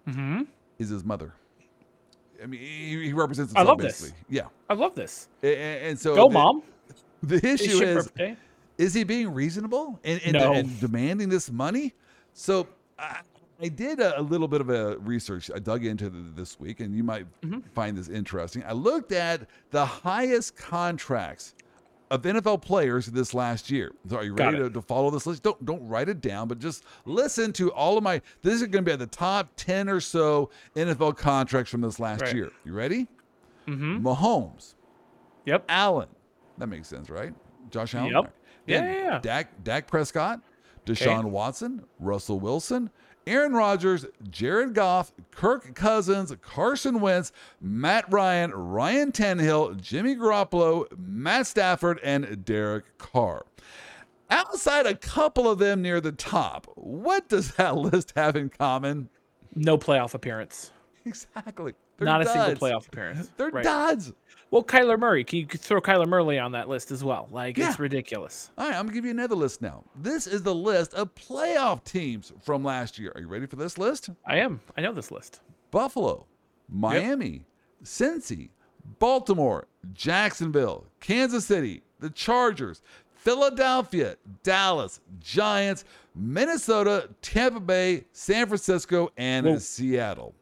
[0.09, 0.43] Mm-hmm.
[0.79, 1.35] is his mother.
[2.43, 4.13] I mean, he, he represents I love this.
[4.29, 5.29] Yeah, I love this.
[5.43, 6.63] A- a- and, so Go, the, mom.
[7.23, 8.37] The issue is: birthday.
[8.79, 10.53] is he being reasonable and, in, No.
[10.53, 11.93] in demanding this money?
[12.35, 13.21] So I,
[13.61, 15.51] I did a, a little bit of a research.
[15.53, 17.61] I dug into the, this week, and you might Mm-hmm.
[17.75, 18.63] find this interesting.
[18.65, 21.55] I looked at the highest contracts
[22.11, 23.93] of NFL players this last year.
[24.09, 25.43] So are you ready to, to follow this list?
[25.43, 28.21] Don't don't write it down, but just listen to all of my.
[28.43, 31.99] This is going to be at the top ten or so NFL contracts from this
[31.99, 32.35] last Right.
[32.35, 32.51] year.
[32.65, 33.07] You ready?
[33.67, 34.07] Mm-hmm.
[34.07, 34.75] Mahomes,
[35.45, 35.65] Yep.
[35.69, 36.09] Allen.
[36.59, 37.35] That makes sense, right?
[37.71, 38.13] Josh Allen.
[38.13, 38.25] Yep.
[38.25, 38.33] Right.
[38.67, 39.19] Yeah, yeah, yeah.
[39.21, 40.41] Dak, Dak Prescott,
[40.85, 42.91] Deshaun Watson, Russell Wilson,
[43.27, 51.49] Aaron Rodgers, Jared Goff, Kirk Cousins, Carson Wentz, Matt Ryan, Ryan Tannehill, Jimmy Garoppolo, Matt
[51.49, 53.45] Stafford, and Derek Carr.
[54.31, 59.09] Outside a couple of them near the top, what does that list have in common?
[59.55, 60.71] No playoff appearance.
[61.05, 61.75] Exactly.
[61.99, 63.31] They're Not a single playoff appearance.
[63.37, 63.65] They're Right.
[63.65, 64.13] duds.
[64.51, 65.25] Well, Kyler Murray.
[65.25, 67.29] Can you throw Kyler Murray on that list as well?
[67.33, 67.71] Like Yeah.
[67.71, 68.51] it's ridiculous.
[68.57, 69.83] All right, I'm gonna give you another list now.
[69.97, 73.13] This is the list of playoff teams from last year.
[73.15, 74.11] Are you ready for this list?
[74.27, 74.61] I am.
[74.77, 75.41] I know this list.
[75.71, 76.27] Buffalo,
[76.69, 77.45] Miami,
[77.83, 78.51] Cincy,
[78.99, 82.83] Baltimore, Jacksonville, Kansas City, the Chargers,
[83.17, 85.85] Philadelphia, Dallas, Giants,
[86.15, 89.59] Minnesota, Tampa Bay, San Francisco, and Whoa.
[89.59, 90.35] Seattle.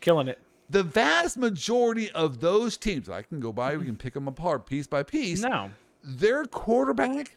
[0.00, 0.38] Killing it.
[0.70, 4.66] The vast majority of those teams, I can go by, we can pick them apart
[4.66, 5.40] piece by piece.
[5.40, 5.70] No.
[6.04, 7.36] Their quarterback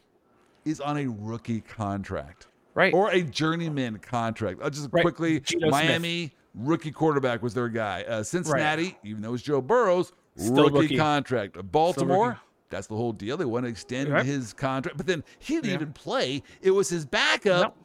[0.64, 2.92] is on a rookie contract Right.
[2.92, 4.60] or a journeyman contract.
[4.62, 5.02] I'll just Right.
[5.02, 5.70] quickly Smith.
[5.70, 8.02] Miami rookie quarterback was their guy.
[8.02, 10.96] Uh, Cincinnati, even though it's Joe Burrow's Still rookie, rookie.
[10.98, 11.56] contract.
[11.72, 12.40] Baltimore, rookie.
[12.68, 13.36] that's the whole deal.
[13.38, 14.24] They want to extend Right.
[14.26, 15.74] his contract, but then he didn't Yeah.
[15.74, 16.42] even play.
[16.60, 17.76] It was his backup Nope.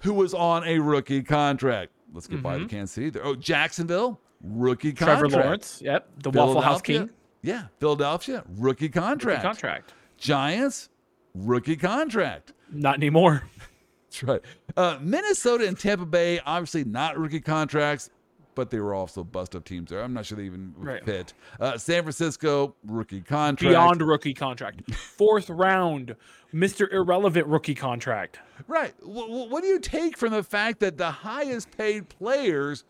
[0.00, 1.92] who was on a rookie contract.
[2.12, 2.68] Let's get by the Mhm.
[2.70, 3.10] Kansas City.
[3.10, 3.24] there.
[3.24, 5.44] Oh, Jacksonville, rookie Trevor contract.
[5.46, 5.82] Lawrence.
[5.82, 6.08] Yep.
[6.22, 7.10] The Waffle House King.
[7.42, 9.42] Yeah, Philadelphia, rookie Rookie contract.
[9.42, 9.92] Contract.
[10.16, 10.88] Giants,
[11.34, 12.52] rookie contract.
[12.72, 13.42] Not anymore.
[14.10, 14.40] That's right.
[14.76, 18.08] Uh, Minnesota and Tampa Bay, obviously not rookie contracts,
[18.54, 20.02] but they were also bust up teams there.
[20.02, 21.04] I'm not sure they even Right.
[21.04, 21.34] fit.
[21.60, 23.70] Uh, San Francisco, rookie contract.
[23.72, 24.90] Beyond rookie contract.
[24.94, 26.14] Fourth round,
[26.54, 26.90] Mr.
[26.92, 28.38] Irrelevant rookie contract.
[28.68, 28.94] Right.
[29.02, 32.84] What, what do you take from the fact that the highest paid players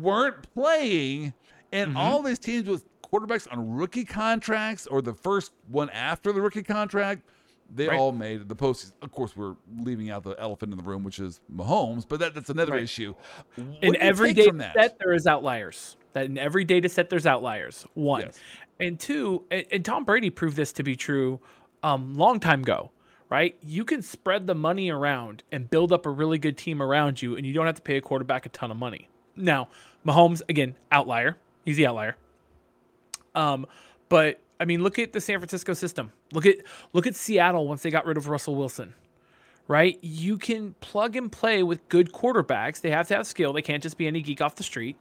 [0.00, 1.34] weren't playing
[1.72, 1.96] and Mm-hmm.
[1.96, 6.62] all these teams with quarterbacks on rookie contracts or the first one after the rookie
[6.62, 7.22] contract?
[7.74, 7.98] They Right.
[7.98, 8.92] all made the postseason.
[9.00, 12.34] Of course, we're leaving out the elephant in the room, which is Mahomes, but that,
[12.34, 12.82] that's another Right.
[12.82, 13.14] issue.
[13.56, 17.86] What in every data set there is outliers that in every data set there's outliers
[17.94, 18.38] one Yes.
[18.80, 21.40] and two and, and tom brady proved this to be true
[21.82, 22.90] um long time ago
[23.30, 27.22] right you can spread the money around and build up a really good team around
[27.22, 29.68] you and you don't have to pay a quarterback a ton of money now
[30.06, 32.16] mahomes again outlier he's the outlier
[33.34, 33.66] um
[34.08, 36.56] but i mean look at the san francisco system look at
[36.92, 38.94] look at seattle once they got rid of russell wilson
[39.68, 39.98] right?
[40.02, 42.80] You can plug and play with good quarterbacks.
[42.80, 43.52] They have to have skill.
[43.52, 44.96] They can't just be any geek off the street.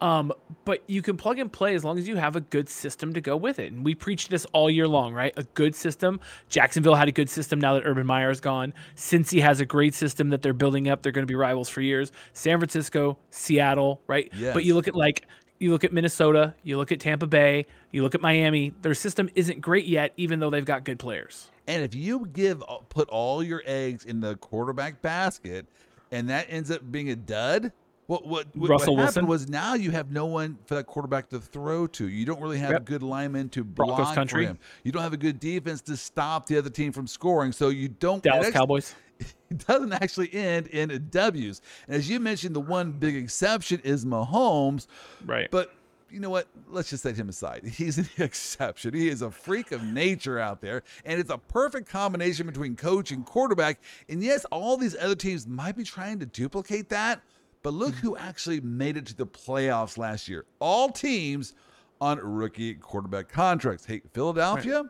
[0.00, 0.32] Um,
[0.64, 3.20] but you can plug and play as long as you have a good system to
[3.20, 3.72] go with it.
[3.72, 5.32] And we preach this all year long, right?
[5.36, 6.20] A good system.
[6.48, 8.74] Jacksonville had a good system now that Urban Meyer is gone.
[8.96, 11.02] Cincy has a great system that they're building up.
[11.02, 12.12] They're going to be rivals for years.
[12.32, 14.30] San Francisco, Seattle, right?
[14.52, 15.26] But you look at like
[15.58, 18.74] you look at Minnesota, you look at Tampa Bay, you look at Miami.
[18.82, 21.50] Their system isn't great yet, even though they've got good players.
[21.66, 25.66] And if you give uh, put all your eggs in the quarterback basket,
[26.10, 27.72] and that ends up being a dud,
[28.06, 29.46] what what what, Russell what happened Wilson?
[29.46, 32.08] was now you have no one for that quarterback to throw to.
[32.08, 32.84] You don't really have Yep.
[32.84, 34.44] good linemen to Broncos block country.
[34.44, 34.58] for him.
[34.82, 37.52] You don't have a good defense to stop the other team from scoring.
[37.52, 38.22] So you don't.
[38.22, 38.94] Dallas actually- Cowboys.
[39.50, 41.60] It doesn't actually end in W's.
[41.86, 44.88] And as you mentioned, the one big exception is Mahomes.
[45.24, 45.48] Right.
[45.48, 45.72] But
[46.10, 46.48] you know what?
[46.68, 47.64] Let's just set him aside.
[47.76, 48.92] He's an exception.
[48.94, 50.82] He is a freak of nature out there.
[51.04, 53.78] And it's a perfect combination between coach and quarterback.
[54.08, 57.20] And yes, all these other teams might be trying to duplicate that.
[57.64, 58.06] But look hmm.
[58.06, 60.44] who actually made it to the playoffs last year.
[60.60, 61.54] All teams
[62.00, 63.86] on rookie quarterback contracts.
[63.86, 64.84] Hey, Philadelphia,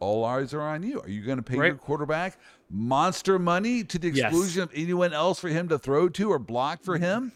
[0.00, 1.00] all eyes are on you.
[1.00, 2.38] Are you going to pay your quarterback
[2.68, 4.32] monster money to the Yes.
[4.32, 7.04] exclusion of anyone else for him to throw to or block for mm-hmm.
[7.04, 7.32] him?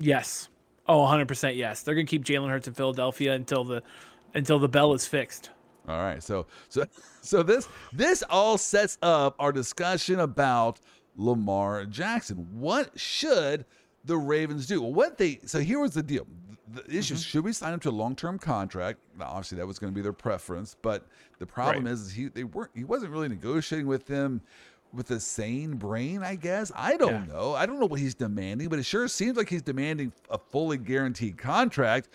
[0.00, 0.48] Yes.
[0.88, 1.82] Oh, 100% yes.
[1.82, 3.82] They're going to keep Jalen Hurts in Philadelphia until the
[4.34, 5.50] until the bell is fixed.
[5.88, 6.20] All right.
[6.20, 6.86] So so
[7.20, 10.80] so this this all sets up our discussion about
[11.16, 12.48] Lamar Jackson.
[12.52, 13.64] What should
[14.04, 14.82] the Ravens do?
[14.82, 16.26] Well, what they so here was the deal.
[16.70, 18.98] The issue is should we sign him to a long term contract?
[19.18, 21.06] Now, obviously that was going to be their preference, but
[21.38, 21.92] the problem Right.
[21.92, 24.40] is, is he they weren't he wasn't really negotiating with them
[24.92, 26.72] with a sane brain, I guess.
[26.74, 27.32] I don't Yeah.
[27.34, 27.54] know.
[27.54, 30.78] I don't know what he's demanding, but it sure seems like he's demanding a fully
[30.78, 32.08] guaranteed contract,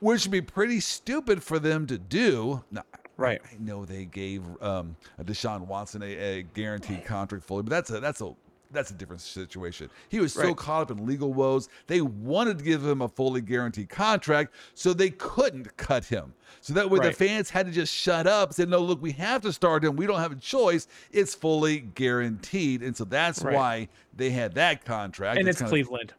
[0.00, 2.62] which would be pretty stupid for them to do.
[2.70, 2.82] Now,
[3.16, 3.40] Right.
[3.44, 6.06] I know they gave um, Deshaun Watson a,
[6.38, 8.32] a guaranteed contract fully, but that's a that's a
[8.72, 9.90] that's a different situation.
[10.08, 10.56] He was so Right.
[10.56, 11.68] caught up in legal woes.
[11.86, 16.34] They wanted to give him a fully guaranteed contract, so they couldn't cut him.
[16.60, 19.12] So that way the fans had to just shut up and say, no, look, we
[19.12, 19.96] have to start him.
[19.96, 20.86] We don't have a choice.
[21.10, 22.82] It's fully guaranteed.
[22.82, 23.54] And so that's Right.
[23.54, 25.38] why they had that contract.
[25.38, 26.14] and it's kinda- Cleveland.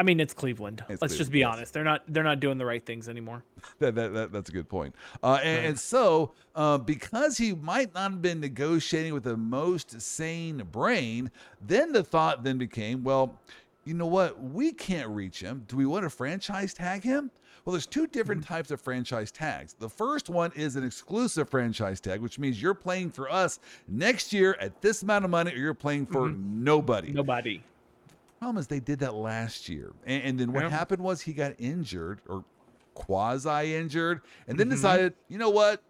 [0.00, 0.82] I mean, it's Cleveland.
[0.88, 1.52] It's Let's just be yes.
[1.52, 1.74] honest.
[1.74, 3.44] They're not they're not doing the right things anymore.
[3.80, 4.94] That, that, that, that's a good point.
[5.22, 10.00] Uh, and, and so, uh, because he might not have been negotiating with the most
[10.00, 11.30] sane brain,
[11.60, 13.38] then the thought then became, well,
[13.84, 14.42] you know what?
[14.42, 15.64] We can't reach him.
[15.68, 17.30] Do we want to franchise tag him?
[17.66, 19.74] Well, there's two different types of franchise tags.
[19.74, 24.32] The first one is an exclusive franchise tag, which means you're playing for us next
[24.32, 27.12] year at this amount of money, or you're playing for nobody.
[27.12, 27.62] Nobody.
[28.40, 30.70] Problem is they did that last year and, and then what Yep.
[30.72, 32.42] happened was he got injured or
[32.94, 34.70] quasi injured and then Mhm.
[34.70, 35.82] decided you know what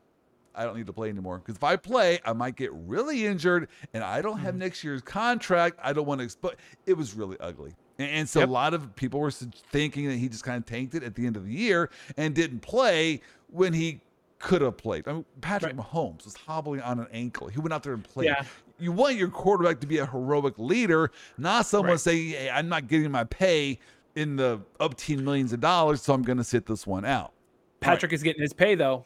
[0.56, 3.68] i don't need to play anymore because if i play i might get really injured
[3.94, 4.44] and i don't Mm-hmm.
[4.46, 6.54] have next year's contract i don't want to expose
[6.86, 8.48] it was really ugly and, and so Yep.
[8.48, 11.26] a lot of people were thinking that he just kind of tanked it at the
[11.26, 14.00] end of the year and didn't play when he
[14.40, 15.06] could have played.
[15.06, 17.48] I mean, Patrick Mahomes was hobbling on an ankle.
[17.48, 18.24] He went out there and played.
[18.28, 18.42] Yeah.
[18.80, 22.00] You want your quarterback to be a heroic leader, not someone Right.
[22.00, 23.78] saying, hey, I'm not getting my pay
[24.16, 27.32] in the upteen millions of dollars, so I'm going to sit this one out.
[27.80, 29.04] Patrick is getting his pay though.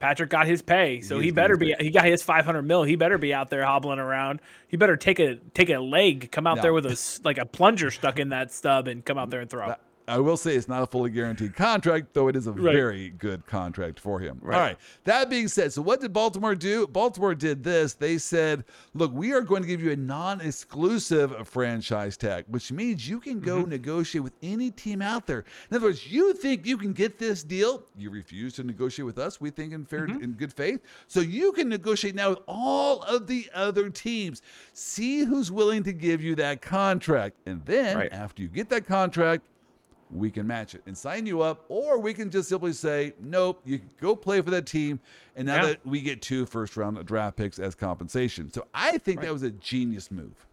[0.00, 1.84] Patrick got his pay, so He he, better getting be.
[1.84, 2.82] He got his 500 mil.
[2.82, 4.40] He better be out there hobbling around.
[4.68, 6.62] He better take a take a leg, come out No.
[6.62, 9.48] there with a like a plunger stuck in that stub, and come out there and
[9.48, 9.74] throw.
[10.06, 12.74] I will say it's not a fully guaranteed contract, though it is a Right.
[12.74, 14.38] very good contract for him.
[14.42, 14.54] Right.
[14.54, 14.76] All right.
[15.04, 16.86] That being said, so what did Baltimore do?
[16.86, 17.94] Baltimore did this.
[17.94, 22.70] They said, look, we are going to give you a non exclusive franchise tag, which
[22.72, 23.44] means you can Mm-hmm.
[23.46, 25.44] go negotiate with any team out there.
[25.70, 27.82] In other words, you think you can get this deal.
[27.96, 29.40] You refuse to negotiate with us.
[29.40, 30.22] We think in fair Mm-hmm.
[30.22, 30.80] in good faith.
[31.08, 34.42] So you can negotiate now with all of the other teams.
[34.72, 37.36] See who's willing to give you that contract.
[37.46, 38.12] And then Right.
[38.12, 39.42] after you get that contract,
[40.14, 43.60] we can match it and sign you up, or we can just simply say, nope,
[43.64, 45.00] you go play for that team.
[45.36, 45.66] And now Yeah.
[45.66, 48.50] that we get two first round draft picks as compensation.
[48.52, 50.46] So I think that was a genius move.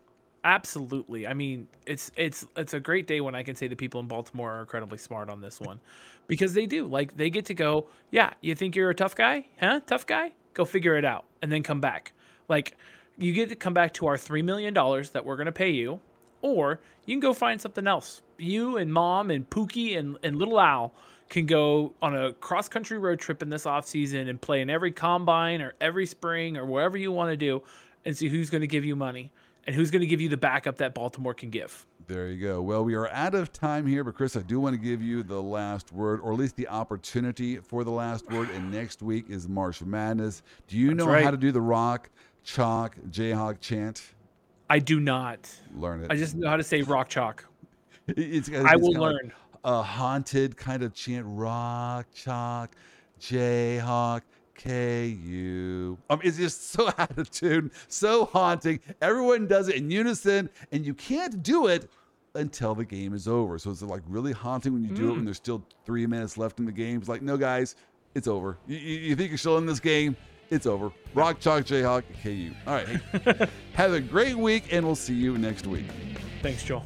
[0.44, 1.28] Absolutely.
[1.28, 4.08] I mean, it's it's it's a great day when I can say the people in
[4.08, 5.80] Baltimore are incredibly smart on this one,
[6.26, 6.88] because they do.
[6.88, 7.86] Like they get to go.
[8.10, 9.82] Yeah, you think you're a tough guy, huh?
[9.86, 10.32] Tough guy.
[10.56, 12.12] Go figure it out, and then come back.
[12.50, 12.76] Like
[13.20, 16.00] you get to come back to our three million dollars that we're gonna pay you,
[16.42, 18.22] or you can go find something else.
[18.38, 20.94] You and mom and Pookie and and little Al
[21.30, 24.70] can go on a cross country road trip in this off season and play in
[24.70, 27.64] every combine or every spring or wherever you want to do,
[28.06, 29.32] and see who's going to give you money
[29.66, 31.86] and who's going to give you the backup that Baltimore can give.
[32.08, 32.62] There you go.
[32.62, 35.24] Well, we are out of time here, but Chris, I do want to give you
[35.24, 38.50] the last word, or at least the opportunity for the last word.
[38.50, 40.42] And next week is March Madness.
[40.68, 41.24] Do you know right.
[41.24, 42.10] how to do the rock,
[42.44, 44.04] chalk, Jayhawk chant?
[44.72, 45.40] I do not.
[45.76, 46.08] Learn it.
[46.12, 47.46] I just know how to say rock chalk.
[48.08, 49.34] It's, it's I will kinda like learn.
[49.64, 52.76] a haunted kind of chant rock chalk
[53.20, 54.22] jayhawk
[54.56, 60.50] ku um, it's just so out of tune so haunting everyone does it in unison
[60.72, 61.90] and you can't do it
[62.36, 65.16] until the game is over so it's like really haunting when you do it Mm.
[65.18, 67.76] when there's still three minutes left in the game it's like no guys
[68.16, 70.16] it's over you, you, you think you're still in this game
[70.52, 70.92] it's over.
[71.16, 75.38] Rock chalk jayhawk ku all right hey, have a great week and we'll see you
[75.38, 75.86] next week.
[76.44, 76.86] Thanks, Joel.